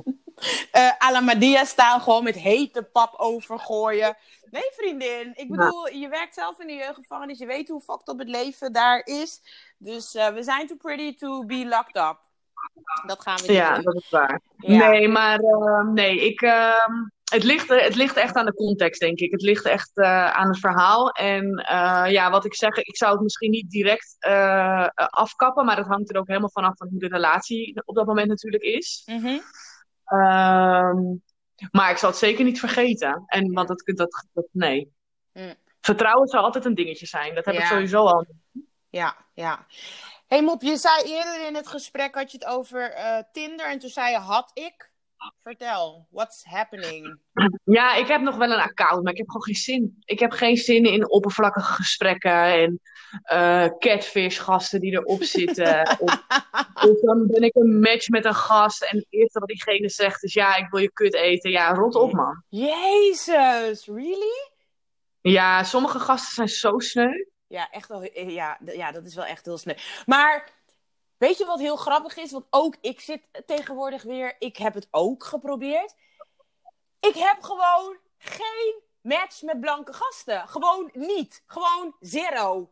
Uh, 0.71 0.91
Alamadia 1.07 1.65
staan 1.65 2.01
gewoon 2.01 2.23
met 2.23 2.35
hete 2.35 2.83
pap 2.83 3.13
overgooien. 3.17 4.17
Nee, 4.49 4.71
vriendin. 4.71 5.31
Ik 5.35 5.49
bedoel, 5.49 5.87
ja. 5.87 5.99
je 5.99 6.07
werkt 6.09 6.33
zelf 6.33 6.59
in 6.59 6.67
de 6.67 6.73
jeugdgevangenis. 6.73 7.39
Je 7.39 7.45
weet 7.45 7.69
hoe 7.69 7.81
fucked 7.81 8.07
op 8.07 8.19
het 8.19 8.29
leven 8.29 8.73
daar 8.73 9.05
is. 9.05 9.41
Dus 9.77 10.15
uh, 10.15 10.27
we 10.27 10.43
zijn 10.43 10.67
too 10.67 10.77
pretty 10.77 11.15
to 11.15 11.45
be 11.45 11.65
locked 11.65 11.95
up. 11.95 12.24
Dat 13.05 13.21
gaan 13.21 13.35
we 13.35 13.41
niet 13.41 13.51
Ja, 13.51 13.75
doen. 13.75 13.83
dat 13.83 13.95
is 13.95 14.09
waar. 14.09 14.41
Ja. 14.57 14.89
Nee, 14.89 15.07
maar 15.07 15.39
uh, 15.39 15.87
nee, 15.93 16.25
ik, 16.25 16.41
uh, 16.41 16.87
het, 17.23 17.43
ligt, 17.43 17.69
het 17.69 17.95
ligt 17.95 18.15
echt 18.15 18.35
aan 18.35 18.45
de 18.45 18.53
context, 18.53 18.99
denk 18.99 19.19
ik. 19.19 19.31
Het 19.31 19.41
ligt 19.41 19.65
echt 19.65 19.91
uh, 19.93 20.27
aan 20.31 20.47
het 20.47 20.59
verhaal. 20.59 21.09
En 21.09 21.63
ja, 22.09 22.31
wat 22.31 22.45
ik 22.45 22.55
zeg, 22.55 22.75
ik 22.77 22.97
zou 22.97 23.13
het 23.13 23.21
misschien 23.21 23.51
niet 23.51 23.69
direct 23.69 24.15
afkappen, 24.95 25.65
maar 25.65 25.75
dat 25.75 25.87
hangt 25.87 26.09
er 26.09 26.19
ook 26.19 26.27
helemaal 26.27 26.49
vanaf 26.49 26.77
van 26.77 26.87
hoe 26.89 26.99
de 26.99 27.07
relatie 27.07 27.81
op 27.85 27.95
dat 27.95 28.05
moment 28.05 28.27
natuurlijk 28.27 28.63
is. 28.63 29.03
Mm 29.05 29.21
-hmm. 29.21 29.41
maar 31.71 31.91
ik 31.91 31.97
zal 31.97 32.09
het 32.09 32.17
zeker 32.19 32.43
niet 32.45 32.59
vergeten. 32.59 33.23
En, 33.25 33.53
want 33.53 33.67
dat, 33.67 33.81
dat, 33.85 34.27
dat 34.33 34.47
nee. 34.51 34.93
Mm. 35.33 35.55
Vertrouwen 35.81 36.27
zal 36.27 36.43
altijd 36.43 36.65
een 36.65 36.75
dingetje 36.75 37.05
zijn. 37.05 37.35
Dat 37.35 37.45
heb 37.45 37.53
Ja. 37.53 37.59
ik 37.61 37.65
sowieso 37.65 38.05
al. 38.05 38.25
Ja, 38.89 39.15
ja. 39.33 39.65
Hey 40.27 40.43
Mop, 40.43 40.61
je 40.61 40.77
zei 40.77 41.03
eerder 41.03 41.47
in 41.47 41.55
het 41.55 41.67
gesprek 41.67 42.15
had 42.15 42.31
je 42.31 42.37
het 42.37 42.47
over 42.47 42.91
uh, 42.97 43.17
Tinder 43.31 43.65
en 43.65 43.79
toen 43.79 43.89
zei 43.89 44.11
je 44.11 44.17
had 44.17 44.51
ik. 44.53 44.93
Vertel, 45.43 46.07
what's 46.09 46.43
happening? 46.43 47.19
Ja, 47.63 47.95
ik 47.95 48.07
heb 48.07 48.21
nog 48.21 48.35
wel 48.35 48.51
een 48.51 48.59
account, 48.59 49.03
maar 49.03 49.11
ik 49.11 49.17
heb 49.17 49.27
gewoon 49.27 49.43
geen 49.43 49.55
zin. 49.55 50.01
Ik 50.05 50.19
heb 50.19 50.31
geen 50.31 50.57
zin 50.57 50.83
in 50.83 51.09
oppervlakkige 51.09 51.73
gesprekken 51.73 52.31
en 52.31 52.81
uh, 53.33 53.67
catfish 53.79 54.41
gasten 54.41 54.79
die 54.79 54.91
erop 54.91 55.23
zitten. 55.37 55.97
of, 55.99 56.23
of, 56.73 56.99
dan 56.99 57.27
ben 57.27 57.41
ik 57.43 57.55
een 57.55 57.79
match 57.79 58.09
met 58.09 58.25
een 58.25 58.35
gast 58.35 58.83
en 58.83 58.97
het 58.97 59.07
eerste 59.09 59.39
wat 59.39 59.47
diegene 59.47 59.89
zegt 59.89 60.23
is 60.23 60.33
ja, 60.33 60.55
ik 60.55 60.69
wil 60.69 60.81
je 60.81 60.91
kut 60.91 61.13
eten. 61.13 61.51
Ja, 61.51 61.73
rot 61.73 61.95
op 61.95 62.13
man. 62.13 62.43
Jezus, 62.49 63.85
really? 63.85 64.51
Ja, 65.21 65.63
sommige 65.63 65.99
gasten 65.99 66.33
zijn 66.33 66.47
zo 66.47 66.79
sneu. 66.79 67.25
Ja, 67.47 67.69
echt 67.69 67.87
wel, 67.87 68.03
ja, 68.13 68.57
ja, 68.65 68.91
dat 68.91 69.05
is 69.05 69.15
wel 69.15 69.25
echt 69.25 69.45
heel 69.45 69.57
sneu. 69.57 69.75
Maar 70.05 70.49
weet 71.17 71.37
je 71.37 71.45
wat 71.45 71.59
heel 71.59 71.75
grappig 71.75 72.17
is? 72.17 72.31
Want 72.31 72.45
ook 72.49 72.75
ik 72.81 72.99
zit 72.99 73.21
tegenwoordig 73.45 74.03
weer, 74.03 74.35
ik 74.39 74.57
heb 74.57 74.73
het 74.73 74.87
ook 74.91 75.23
geprobeerd. 75.23 75.95
Ik 76.99 77.15
heb 77.15 77.41
gewoon 77.41 77.97
geen 78.17 78.81
match 79.01 79.41
met 79.41 79.59
blanke 79.59 79.93
gasten. 79.93 80.47
Gewoon 80.47 80.89
niet. 80.93 81.43
Gewoon 81.45 81.95
zero. 81.99 82.67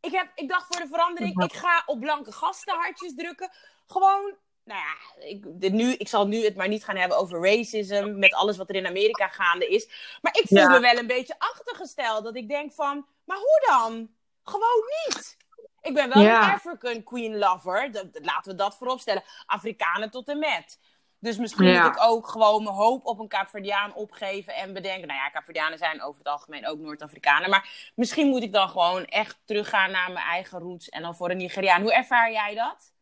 Ik, 0.00 0.12
heb, 0.12 0.30
ik 0.34 0.48
dacht 0.48 0.66
voor 0.66 0.80
de 0.80 0.88
verandering, 0.88 1.42
ik 1.42 1.52
ga 1.52 1.82
op 1.86 2.00
blanke 2.00 2.32
gasten 2.32 2.74
hartjes 2.74 3.14
drukken. 3.14 3.50
Gewoon, 3.86 4.36
nou 4.66 4.80
ja, 4.80 5.24
ik, 5.26 5.44
dit 5.60 5.72
nu, 5.72 5.92
ik 5.92 6.08
zal 6.08 6.26
nu 6.26 6.44
het 6.44 6.56
maar 6.56 6.68
niet 6.68 6.84
gaan 6.84 6.96
hebben 6.96 7.18
over 7.18 7.42
racism. 7.42 8.18
Met 8.18 8.34
alles 8.34 8.56
wat 8.56 8.68
er 8.68 8.74
in 8.74 8.86
Amerika 8.86 9.28
gaande 9.28 9.68
is. 9.68 9.88
Maar 10.22 10.36
ik 10.38 10.46
voel 10.48 10.58
Ja. 10.58 10.68
me 10.68 10.80
wel 10.80 10.96
een 10.98 11.06
beetje 11.06 11.34
achtergesteld. 11.38 12.24
Dat 12.24 12.36
ik 12.36 12.48
denk 12.48 12.72
van, 12.72 13.06
maar 13.24 13.36
hoe 13.36 13.64
dan? 13.66 14.10
Gewoon 14.44 14.82
niet. 15.06 15.36
Ik 15.82 15.94
ben 15.94 16.08
wel 16.14 16.22
Ja. 16.22 16.44
een 16.48 16.54
African 16.54 17.02
Queen 17.02 17.38
lover. 17.38 17.92
Dat- 17.92 18.06
laten 18.22 18.50
we 18.50 18.58
dat 18.58 18.76
vooropstellen. 18.76 19.22
Afrikanen 19.46 20.10
tot 20.10 20.28
en 20.28 20.38
met. 20.38 20.78
Dus 21.20 21.36
misschien 21.36 21.66
Ja. 21.66 21.82
moet 21.86 21.96
ik 21.96 22.02
ook 22.02 22.28
gewoon 22.28 22.62
mijn 22.62 22.74
hoop 22.76 23.06
op 23.06 23.18
een 23.18 23.28
Kaapverdiaan 23.28 23.94
opgeven 23.94 24.54
en 24.54 24.72
bedenken. 24.72 25.06
Nou 25.08 25.20
ja, 25.20 25.28
Kaapverdianen 25.28 25.78
zijn 25.78 26.02
over 26.02 26.18
het 26.18 26.28
algemeen 26.32 26.66
ook 26.66 26.78
Noord-Afrikanen. 26.78 27.50
Maar 27.50 27.90
misschien 27.94 28.28
moet 28.28 28.42
ik 28.42 28.52
dan 28.52 28.68
gewoon 28.68 29.04
echt 29.04 29.38
teruggaan 29.44 29.90
naar 29.90 30.12
mijn 30.12 30.26
eigen 30.26 30.58
roots 30.58 30.88
en 30.88 31.02
dan 31.02 31.16
voor 31.16 31.30
een 31.30 31.36
Nigeriaan. 31.36 31.82
Hoe 31.82 31.94
ervaar 31.94 32.32
jij 32.32 32.54
dat? 32.54 32.94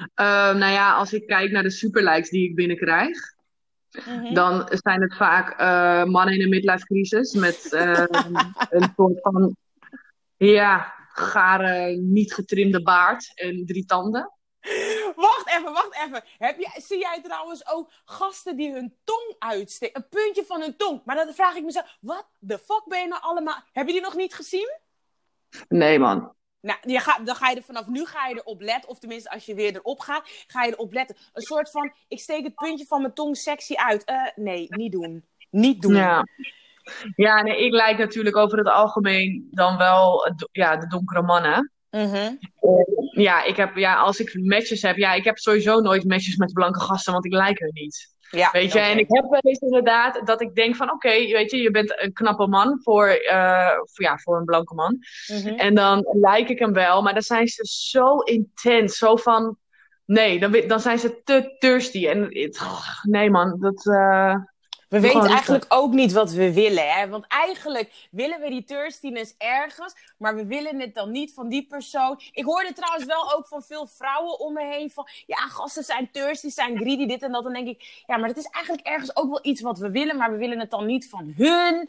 Uh, 0.00 0.54
nou 0.54 0.72
ja, 0.72 0.94
als 0.94 1.12
ik 1.12 1.26
kijk 1.26 1.50
naar 1.50 1.62
de 1.62 1.70
superlikes 1.70 2.30
die 2.30 2.48
ik 2.48 2.54
binnenkrijg, 2.54 3.38
Mhm. 3.90 4.34
dan 4.34 4.68
zijn 4.70 5.02
het 5.02 5.16
vaak 5.16 5.60
uh, 5.60 6.04
mannen 6.04 6.34
in 6.34 6.42
een 6.42 6.48
midlife 6.48 6.84
crisis 6.84 7.32
met 7.32 7.68
uh, 7.72 8.04
een 8.76 8.92
soort 8.96 9.20
van, 9.20 9.56
ja, 10.36 10.94
gare, 11.12 11.96
niet 11.96 12.34
getrimde 12.34 12.82
baard 12.82 13.32
en 13.34 13.66
drie 13.66 13.84
tanden. 13.84 14.32
Wacht 15.16 15.48
even, 15.48 15.72
wacht 15.72 15.94
even. 16.06 16.24
Heb 16.38 16.58
je, 16.58 16.80
zie 16.80 16.98
jij 16.98 17.20
trouwens 17.22 17.68
ook 17.72 17.92
gasten 18.04 18.56
die 18.56 18.72
hun 18.72 18.96
tong 19.04 19.34
uitsteken? 19.38 20.02
Een 20.02 20.08
puntje 20.08 20.44
van 20.44 20.60
hun 20.60 20.76
tong. 20.76 21.02
Maar 21.04 21.16
dan 21.16 21.34
vraag 21.34 21.54
ik 21.54 21.64
mezelf, 21.64 21.96
wat 22.00 22.28
de 22.38 22.58
fuck 22.58 22.82
ben 22.86 23.00
je 23.00 23.08
nou 23.08 23.22
allemaal... 23.22 23.62
Heb 23.72 23.86
je 23.86 23.92
die 23.92 24.02
nog 24.02 24.16
niet 24.16 24.34
gezien? 24.34 24.78
Nee, 25.68 25.98
man. 25.98 26.34
Nou, 26.60 26.78
je 26.82 27.18
dan 27.24 27.34
ga 27.34 27.50
je 27.50 27.56
er 27.56 27.62
vanaf 27.62 27.86
nu 27.86 28.04
ga 28.04 28.26
je 28.26 28.34
erop 28.34 28.60
letten. 28.60 28.90
Of 28.90 28.98
tenminste, 28.98 29.30
als 29.30 29.46
je 29.46 29.54
weer 29.54 29.74
erop 29.74 30.00
gaat, 30.00 30.44
ga 30.46 30.64
je 30.64 30.72
erop 30.72 30.92
letten. 30.92 31.16
Een 31.32 31.42
soort 31.42 31.70
van, 31.70 31.92
ik 32.08 32.20
steek 32.20 32.44
het 32.44 32.54
puntje 32.54 32.86
van 32.86 33.00
mijn 33.00 33.14
tong 33.14 33.36
sexy 33.36 33.74
uit. 33.74 34.10
Uh, 34.10 34.44
nee, 34.44 34.66
niet 34.68 34.92
doen. 34.92 35.24
Niet 35.50 35.82
doen. 35.82 35.94
Ja. 35.94 36.24
Ja, 37.16 37.42
nee, 37.42 37.64
ik 37.64 37.72
lijk 37.72 37.98
natuurlijk 37.98 38.36
over 38.36 38.58
het 38.58 38.68
algemeen 38.68 39.48
dan 39.50 39.76
wel 39.76 40.34
ja, 40.52 40.76
de 40.76 40.86
donkere 40.86 41.22
mannen. 41.22 41.72
Mm-hmm. 41.90 42.38
Ja, 43.10 43.44
ik 43.44 43.56
heb, 43.56 43.76
ja, 43.76 43.96
als 43.96 44.20
ik 44.20 44.34
matches 44.34 44.82
heb, 44.82 44.96
ja, 44.96 45.12
ik 45.12 45.24
heb 45.24 45.38
sowieso 45.38 45.80
nooit 45.80 46.04
matches 46.04 46.36
met 46.36 46.52
blanke 46.52 46.80
gasten, 46.80 47.12
want 47.12 47.24
ik 47.24 47.32
lijk 47.32 47.60
er 47.60 47.70
niet. 47.72 48.14
Ja, 48.30 48.50
weet 48.52 48.72
je, 48.72 48.78
okay. 48.78 48.90
en 48.90 48.98
ik 48.98 49.06
heb 49.08 49.24
wel 49.30 49.40
eens 49.42 49.58
inderdaad 49.58 50.26
dat 50.26 50.40
ik 50.40 50.54
denk 50.54 50.76
van, 50.76 50.92
oké, 50.92 51.06
okay, 51.06 51.32
weet 51.32 51.50
je, 51.50 51.56
je 51.56 51.70
bent 51.70 52.02
een 52.02 52.12
knappe 52.12 52.46
man 52.46 52.80
voor, 52.82 53.08
uh, 53.08 53.68
voor, 53.68 54.04
ja, 54.04 54.18
voor 54.18 54.36
een 54.36 54.44
blanke 54.44 54.74
man. 54.74 54.98
Mm-hmm. 55.26 55.58
En 55.58 55.74
dan 55.74 56.06
lijk 56.20 56.48
ik 56.48 56.58
hem 56.58 56.72
wel, 56.72 57.02
maar 57.02 57.12
dan 57.12 57.22
zijn 57.22 57.48
ze 57.48 57.62
zo 57.64 58.18
intens, 58.18 58.96
zo 58.96 59.16
van, 59.16 59.56
nee, 60.04 60.40
dan, 60.40 60.62
dan 60.66 60.80
zijn 60.80 60.98
ze 60.98 61.20
te 61.24 61.56
thirsty. 61.58 62.06
En 62.08 62.26
het, 62.28 62.60
oh, 62.60 62.86
nee 63.02 63.30
man, 63.30 63.60
dat... 63.60 63.86
Uh, 63.86 64.34
we 64.90 65.00
weten 65.00 65.26
eigenlijk 65.26 65.64
ook 65.68 65.92
niet 65.92 66.12
wat 66.12 66.32
we 66.32 66.52
willen, 66.52 66.92
hè? 66.92 67.08
Want 67.08 67.24
eigenlijk 67.28 68.08
willen 68.10 68.40
we 68.40 68.48
die 68.48 68.64
thirstiness 68.64 69.34
ergens, 69.38 69.94
maar 70.18 70.34
we 70.34 70.46
willen 70.46 70.80
het 70.80 70.94
dan 70.94 71.10
niet 71.10 71.34
van 71.34 71.48
die 71.48 71.66
persoon. 71.66 72.20
Ik 72.32 72.44
hoorde 72.44 72.72
trouwens 72.72 73.04
wel 73.04 73.34
ook 73.34 73.46
van 73.46 73.62
veel 73.62 73.86
vrouwen 73.86 74.38
om 74.38 74.52
me 74.52 74.64
heen 74.64 74.90
van, 74.90 75.06
ja, 75.26 75.36
gasten 75.36 75.84
zijn 75.84 76.08
thirsty, 76.12 76.48
zijn 76.48 76.76
greedy, 76.76 77.06
dit 77.06 77.22
en 77.22 77.32
dat. 77.32 77.42
Dan 77.42 77.52
denk 77.52 77.68
ik, 77.68 78.02
ja, 78.06 78.16
maar 78.16 78.28
dat 78.28 78.36
is 78.36 78.50
eigenlijk 78.50 78.86
ergens 78.86 79.16
ook 79.16 79.28
wel 79.28 79.38
iets 79.42 79.60
wat 79.60 79.78
we 79.78 79.90
willen, 79.90 80.16
maar 80.16 80.32
we 80.32 80.38
willen 80.38 80.58
het 80.58 80.70
dan 80.70 80.86
niet 80.86 81.08
van 81.08 81.32
hun. 81.36 81.88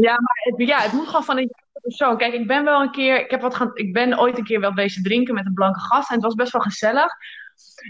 Ja, 0.00 0.12
maar 0.12 0.40
het, 0.56 0.68
ja, 0.68 0.80
het 0.80 0.92
moet 0.92 1.06
gewoon 1.06 1.24
van 1.24 1.38
een 1.38 1.54
persoon. 1.82 2.16
Kijk, 2.16 2.32
ik 2.32 2.46
ben 2.46 2.64
wel 2.64 2.80
een 2.80 2.90
keer, 2.90 3.20
ik, 3.20 3.30
heb 3.30 3.40
wat 3.40 3.54
gaan, 3.54 3.70
ik 3.74 3.92
ben 3.92 4.18
ooit 4.18 4.38
een 4.38 4.44
keer 4.44 4.60
wel 4.60 4.74
bezig 4.74 5.02
drinken 5.02 5.34
met 5.34 5.46
een 5.46 5.54
blanke 5.54 5.80
gast 5.80 6.08
en 6.08 6.14
het 6.14 6.24
was 6.24 6.34
best 6.34 6.52
wel 6.52 6.62
gezellig. 6.62 7.12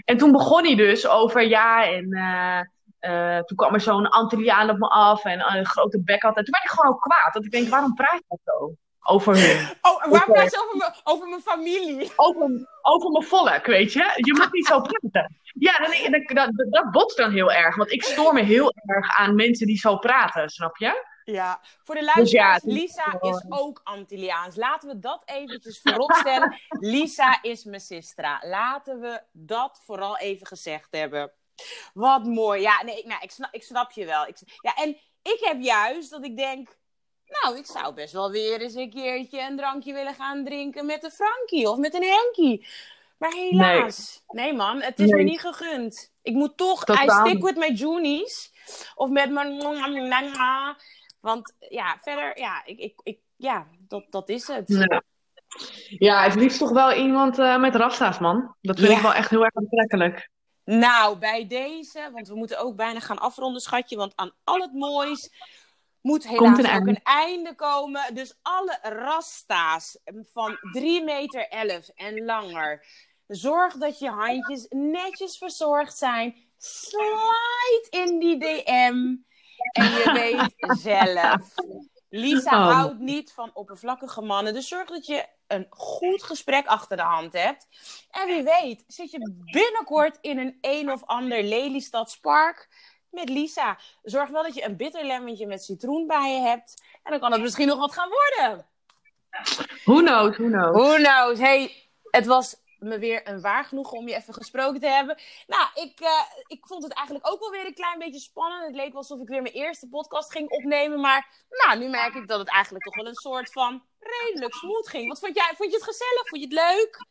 En 0.05 0.17
toen 0.17 0.31
begon 0.31 0.65
hij 0.65 0.75
dus 0.75 1.07
over, 1.07 1.47
ja, 1.47 1.91
en... 1.91 2.15
Uh, 2.15 2.59
Uh, 3.01 3.39
toen 3.39 3.57
kwam 3.57 3.73
er 3.73 3.81
zo'n 3.81 4.09
Antilliaan 4.09 4.69
op 4.69 4.77
me 4.77 4.87
af 4.87 5.25
en 5.25 5.55
een 5.57 5.65
grote 5.65 6.01
bek 6.03 6.21
had. 6.21 6.37
En 6.37 6.43
toen 6.43 6.53
werd 6.53 6.63
ik 6.63 6.69
gewoon 6.69 6.93
ook 6.93 7.01
kwaad. 7.01 7.33
Dat 7.33 7.45
ik 7.45 7.51
denk, 7.51 7.67
waarom 7.67 7.93
praat 7.93 8.21
je 8.27 8.37
zo? 8.43 8.73
over 9.09 9.37
hun. 9.37 9.67
Oh, 9.81 10.05
waar 10.05 10.25
praat 10.25 10.51
je 10.51 10.63
over, 10.63 10.77
me, 10.77 10.91
over 11.03 11.27
mijn 11.27 11.41
familie? 11.41 12.11
Over, 12.25 12.67
over 12.81 13.11
mijn 13.11 13.23
volk, 13.25 13.65
weet 13.65 13.93
je? 13.93 14.11
Je 14.15 14.33
mag 14.33 14.51
niet 14.51 14.65
zo 14.65 14.81
praten. 14.87 15.37
Ja, 15.53 15.77
dan, 15.77 16.23
dan, 16.33 16.55
dat, 16.55 16.67
dat 16.69 16.91
botst 16.91 17.17
dan 17.17 17.31
heel 17.31 17.51
erg. 17.51 17.75
Want 17.75 17.91
ik 17.91 18.03
stoor 18.03 18.33
me 18.33 18.43
heel 18.43 18.73
erg 18.85 19.17
aan 19.17 19.35
mensen 19.35 19.67
die 19.67 19.77
zo 19.77 19.97
praten, 19.97 20.49
snap 20.49 20.77
je? 20.77 21.07
Ja, 21.23 21.61
voor 21.83 21.95
de 21.95 22.03
luisteraars, 22.03 22.63
Dus 22.63 22.73
ja, 22.73 22.79
Lisa 22.79 23.17
is 23.19 23.45
ook 23.49 23.81
Antilliaans. 23.83 24.55
Laten 24.55 24.89
we 24.89 24.99
dat 24.99 25.21
eventjes 25.25 25.81
vooropstellen. 25.81 26.55
Lisa 26.69 27.41
is 27.41 27.63
mijn 27.63 27.81
sistra. 27.81 28.41
Laten 28.41 28.99
we 28.99 29.21
dat 29.31 29.81
vooral 29.85 30.17
even 30.17 30.47
gezegd 30.47 30.87
hebben. 30.91 31.31
Wat 31.93 32.23
mooi. 32.25 32.61
Ja, 32.61 32.83
nee, 32.83 33.07
nou, 33.07 33.21
ik, 33.21 33.31
snap, 33.31 33.53
ik 33.53 33.63
snap 33.63 33.91
je 33.91 34.05
wel. 34.05 34.27
Ik, 34.27 34.35
ja, 34.61 34.75
en 34.75 34.89
ik 35.21 35.37
heb 35.41 35.61
juist 35.61 36.09
dat 36.09 36.25
ik 36.25 36.37
denk... 36.37 36.77
Nou, 37.25 37.57
ik 37.57 37.65
zou 37.65 37.93
best 37.93 38.13
wel 38.13 38.31
weer 38.31 38.61
eens 38.61 38.75
een 38.75 38.89
keertje 38.89 39.41
een 39.41 39.57
drankje 39.57 39.93
willen 39.93 40.13
gaan 40.13 40.45
drinken 40.45 40.85
met 40.85 41.03
een 41.03 41.11
Frankie 41.11 41.69
of 41.69 41.77
met 41.77 41.93
een 41.93 42.03
Henkie. 42.03 42.67
Maar 43.17 43.33
helaas. 43.33 44.23
Nee, 44.27 44.53
man, 44.53 44.81
het 44.81 44.99
is 44.99 45.11
me 45.11 45.23
niet 45.23 45.39
gegund. 45.41 46.11
Ik 46.21 46.33
moet 46.33 46.57
toch, 46.57 46.87
I 46.87 46.93
stick 46.93 47.33
niet. 47.33 47.43
with 47.43 47.57
my 47.57 47.71
Junies. 47.71 48.51
Of 48.95 49.09
met 49.09 49.31
mijn... 49.31 49.57
Want 51.19 51.55
ja, 51.69 51.97
verder, 52.01 52.39
ja, 52.39 52.65
ik, 52.65 52.79
ik, 52.79 52.99
ik, 53.03 53.19
ja 53.35 53.67
dat, 53.87 54.05
dat 54.09 54.29
is 54.29 54.47
het. 54.47 54.63
Ja. 54.67 55.03
Ja, 55.87 56.23
het 56.23 56.35
liefst 56.35 56.59
toch 56.59 56.71
wel 56.71 56.93
iemand 56.93 57.39
eh, 57.39 57.57
met 57.59 57.75
rasta's, 57.75 58.19
man. 58.19 58.55
Dat 58.61 58.79
vind 58.79 58.89
Ja. 58.91 58.95
ik 58.95 59.01
wel 59.01 59.13
echt 59.13 59.29
heel 59.29 59.43
erg 59.43 59.55
aantrekkelijk. 59.55 60.29
Nou, 60.69 61.17
bij 61.17 61.47
deze, 61.47 62.09
want 62.13 62.27
we 62.27 62.35
moeten 62.35 62.59
ook 62.59 62.75
bijna 62.75 62.99
gaan 62.99 63.19
afronden, 63.19 63.61
schatje. 63.61 63.95
Want 63.95 64.13
aan 64.15 64.31
al 64.43 64.59
het 64.59 64.73
moois 64.73 65.31
moet 66.01 66.27
helaas 66.27 66.57
een 66.57 66.65
ook 66.65 66.71
einde. 66.71 66.89
een 66.89 67.03
einde 67.03 67.55
komen. 67.55 68.15
Dus 68.15 68.39
alle 68.41 68.77
rasta's 68.81 69.97
van 70.31 70.57
3 70.71 71.03
meter 71.03 71.47
11 71.47 71.87
en 71.95 72.25
langer. 72.25 72.85
Zorg 73.27 73.73
dat 73.73 73.99
je 73.99 74.09
handjes 74.09 74.65
netjes 74.69 75.37
verzorgd 75.37 75.97
zijn. 75.97 76.35
Slide 76.57 77.87
in 77.89 78.19
die 78.19 78.37
DM. 78.37 79.15
En 79.71 79.91
je 79.91 80.11
weet 80.13 80.77
zelf. 80.79 81.53
Lisa 82.09 82.67
Oh. 82.67 82.73
houdt 82.73 82.99
niet 82.99 83.33
van 83.33 83.51
oppervlakkige 83.53 84.21
mannen. 84.21 84.53
Dus 84.53 84.67
zorg 84.67 84.89
dat 84.89 85.05
je 85.05 85.25
een 85.47 85.67
goed 85.69 86.23
gesprek 86.23 86.65
achter 86.65 86.97
de 86.97 87.03
hand 87.03 87.33
hebt. 87.33 87.67
En 88.11 88.27
wie 88.27 88.43
weet, 88.43 88.83
zit 88.87 89.11
je 89.11 89.33
binnenkort 89.51 90.17
in 90.21 90.37
een 90.37 90.57
een 90.61 90.91
of 90.91 91.03
ander 91.05 91.43
Lelystad 91.43 92.19
met 93.09 93.29
Lisa. 93.29 93.77
Zorg 94.03 94.29
wel 94.29 94.43
dat 94.43 94.55
je 94.55 94.65
een 94.65 94.77
bitter 94.77 95.05
lemmentje 95.05 95.47
met 95.47 95.63
citroen 95.63 96.07
bij 96.07 96.33
je 96.33 96.41
hebt. 96.41 96.83
En 97.03 97.11
dan 97.11 97.19
kan 97.19 97.31
het 97.31 97.41
misschien 97.41 97.67
nog 97.67 97.79
wat 97.79 97.93
gaan 97.93 98.09
worden. 98.09 98.65
Who 99.83 99.95
knows, 100.01 100.37
who 100.37 100.47
knows. 100.47 100.77
Who 100.77 100.95
knows? 100.95 101.39
Hey, 101.39 101.89
het 102.11 102.25
was 102.25 102.55
me 102.79 102.99
weer 102.99 103.27
een 103.27 103.41
waar 103.41 103.65
genoegen 103.65 103.97
om 103.97 104.07
je 104.07 104.15
even 104.15 104.33
gesproken 104.33 104.79
te 104.79 104.87
hebben. 104.87 105.17
Nou, 105.47 105.67
ik, 105.73 105.99
eh, 105.99 106.21
ik 106.47 106.65
vond 106.65 106.83
het 106.83 106.93
eigenlijk 106.93 107.31
ook 107.31 107.39
wel 107.39 107.51
weer 107.51 107.65
een 107.65 107.73
klein 107.73 107.99
beetje 107.99 108.19
spannend. 108.19 108.65
Het 108.65 108.75
leek 108.75 108.91
wel 108.91 108.97
alsof 108.97 109.19
ik 109.19 109.27
weer 109.27 109.41
mijn 109.41 109.53
eerste 109.53 109.87
podcast 109.87 110.31
ging 110.31 110.49
opnemen. 110.49 110.99
Maar 110.99 111.27
nou, 111.49 111.79
nu 111.79 111.89
merk 111.89 112.15
ik 112.15 112.27
dat 112.27 112.39
het 112.39 112.49
eigenlijk 112.49 112.85
toch 112.85 112.95
wel 112.95 113.07
een 113.07 113.13
soort 113.13 113.51
van 113.51 113.83
redelijk 113.99 114.53
smooth 114.53 114.89
ging. 114.89 115.07
Wat 115.07 115.19
vond 115.19 115.35
jij? 115.35 115.53
Vond 115.55 115.71
je 115.71 115.75
het 115.75 115.85
gezellig? 115.85 116.27
Vond 116.27 116.41
je 116.41 116.47
het 116.47 116.77
leuk? 116.77 117.07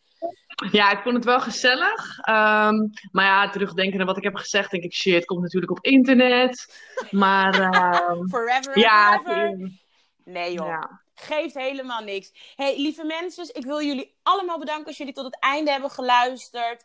Ja, 0.72 0.90
ik 0.90 1.02
vond 1.02 1.14
het 1.14 1.24
wel 1.24 1.40
gezellig. 1.40 2.18
Ehm, 2.18 2.76
maar 3.12 3.24
ja, 3.24 3.50
terugdenken 3.50 4.00
aan 4.00 4.06
wat 4.06 4.16
ik 4.16 4.22
heb 4.22 4.34
gezegd, 4.34 4.70
denk 4.70 4.82
ik, 4.82 4.94
shit, 4.94 5.14
het 5.14 5.24
komt 5.24 5.42
natuurlijk 5.42 5.72
op 5.72 5.84
internet. 5.84 6.82
Maar 7.10 7.60
ehm, 7.60 8.26
Forever 8.28 8.78
ja, 8.78 9.20
forever? 9.24 9.70
Nee 10.24 10.52
joh. 10.52 10.66
ja. 10.66 11.00
Geeft 11.20 11.54
helemaal 11.54 12.02
niks. 12.02 12.54
Hey, 12.56 12.76
lieve 12.76 13.04
mensen, 13.04 13.54
ik 13.54 13.64
wil 13.64 13.82
jullie 13.82 14.18
allemaal 14.22 14.58
bedanken 14.58 14.86
als 14.86 14.96
jullie 14.96 15.12
tot 15.12 15.24
het 15.24 15.38
einde 15.40 15.70
hebben 15.70 15.90
geluisterd. 15.90 16.84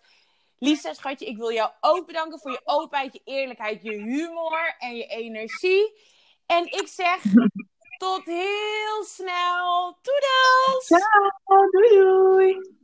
Lisa, 0.59 0.93
schatje, 0.93 1.25
ik 1.25 1.37
wil 1.37 1.51
jou 1.51 1.71
ook 1.81 2.05
bedanken 2.05 2.39
voor 2.39 2.51
je 2.51 2.61
openheid, 2.63 3.13
je 3.13 3.21
eerlijkheid, 3.23 3.83
je 3.83 3.91
humor 3.91 4.75
en 4.79 4.95
je 4.95 5.05
energie. 5.05 5.93
En 6.45 6.65
ik 6.65 6.87
zeg 6.87 7.21
tot 8.03 8.25
heel 8.25 9.03
snel. 9.03 9.97
Toedels! 10.01 10.85
Ciao, 10.85 11.69
doei 11.71 11.89
doei. 11.89 12.81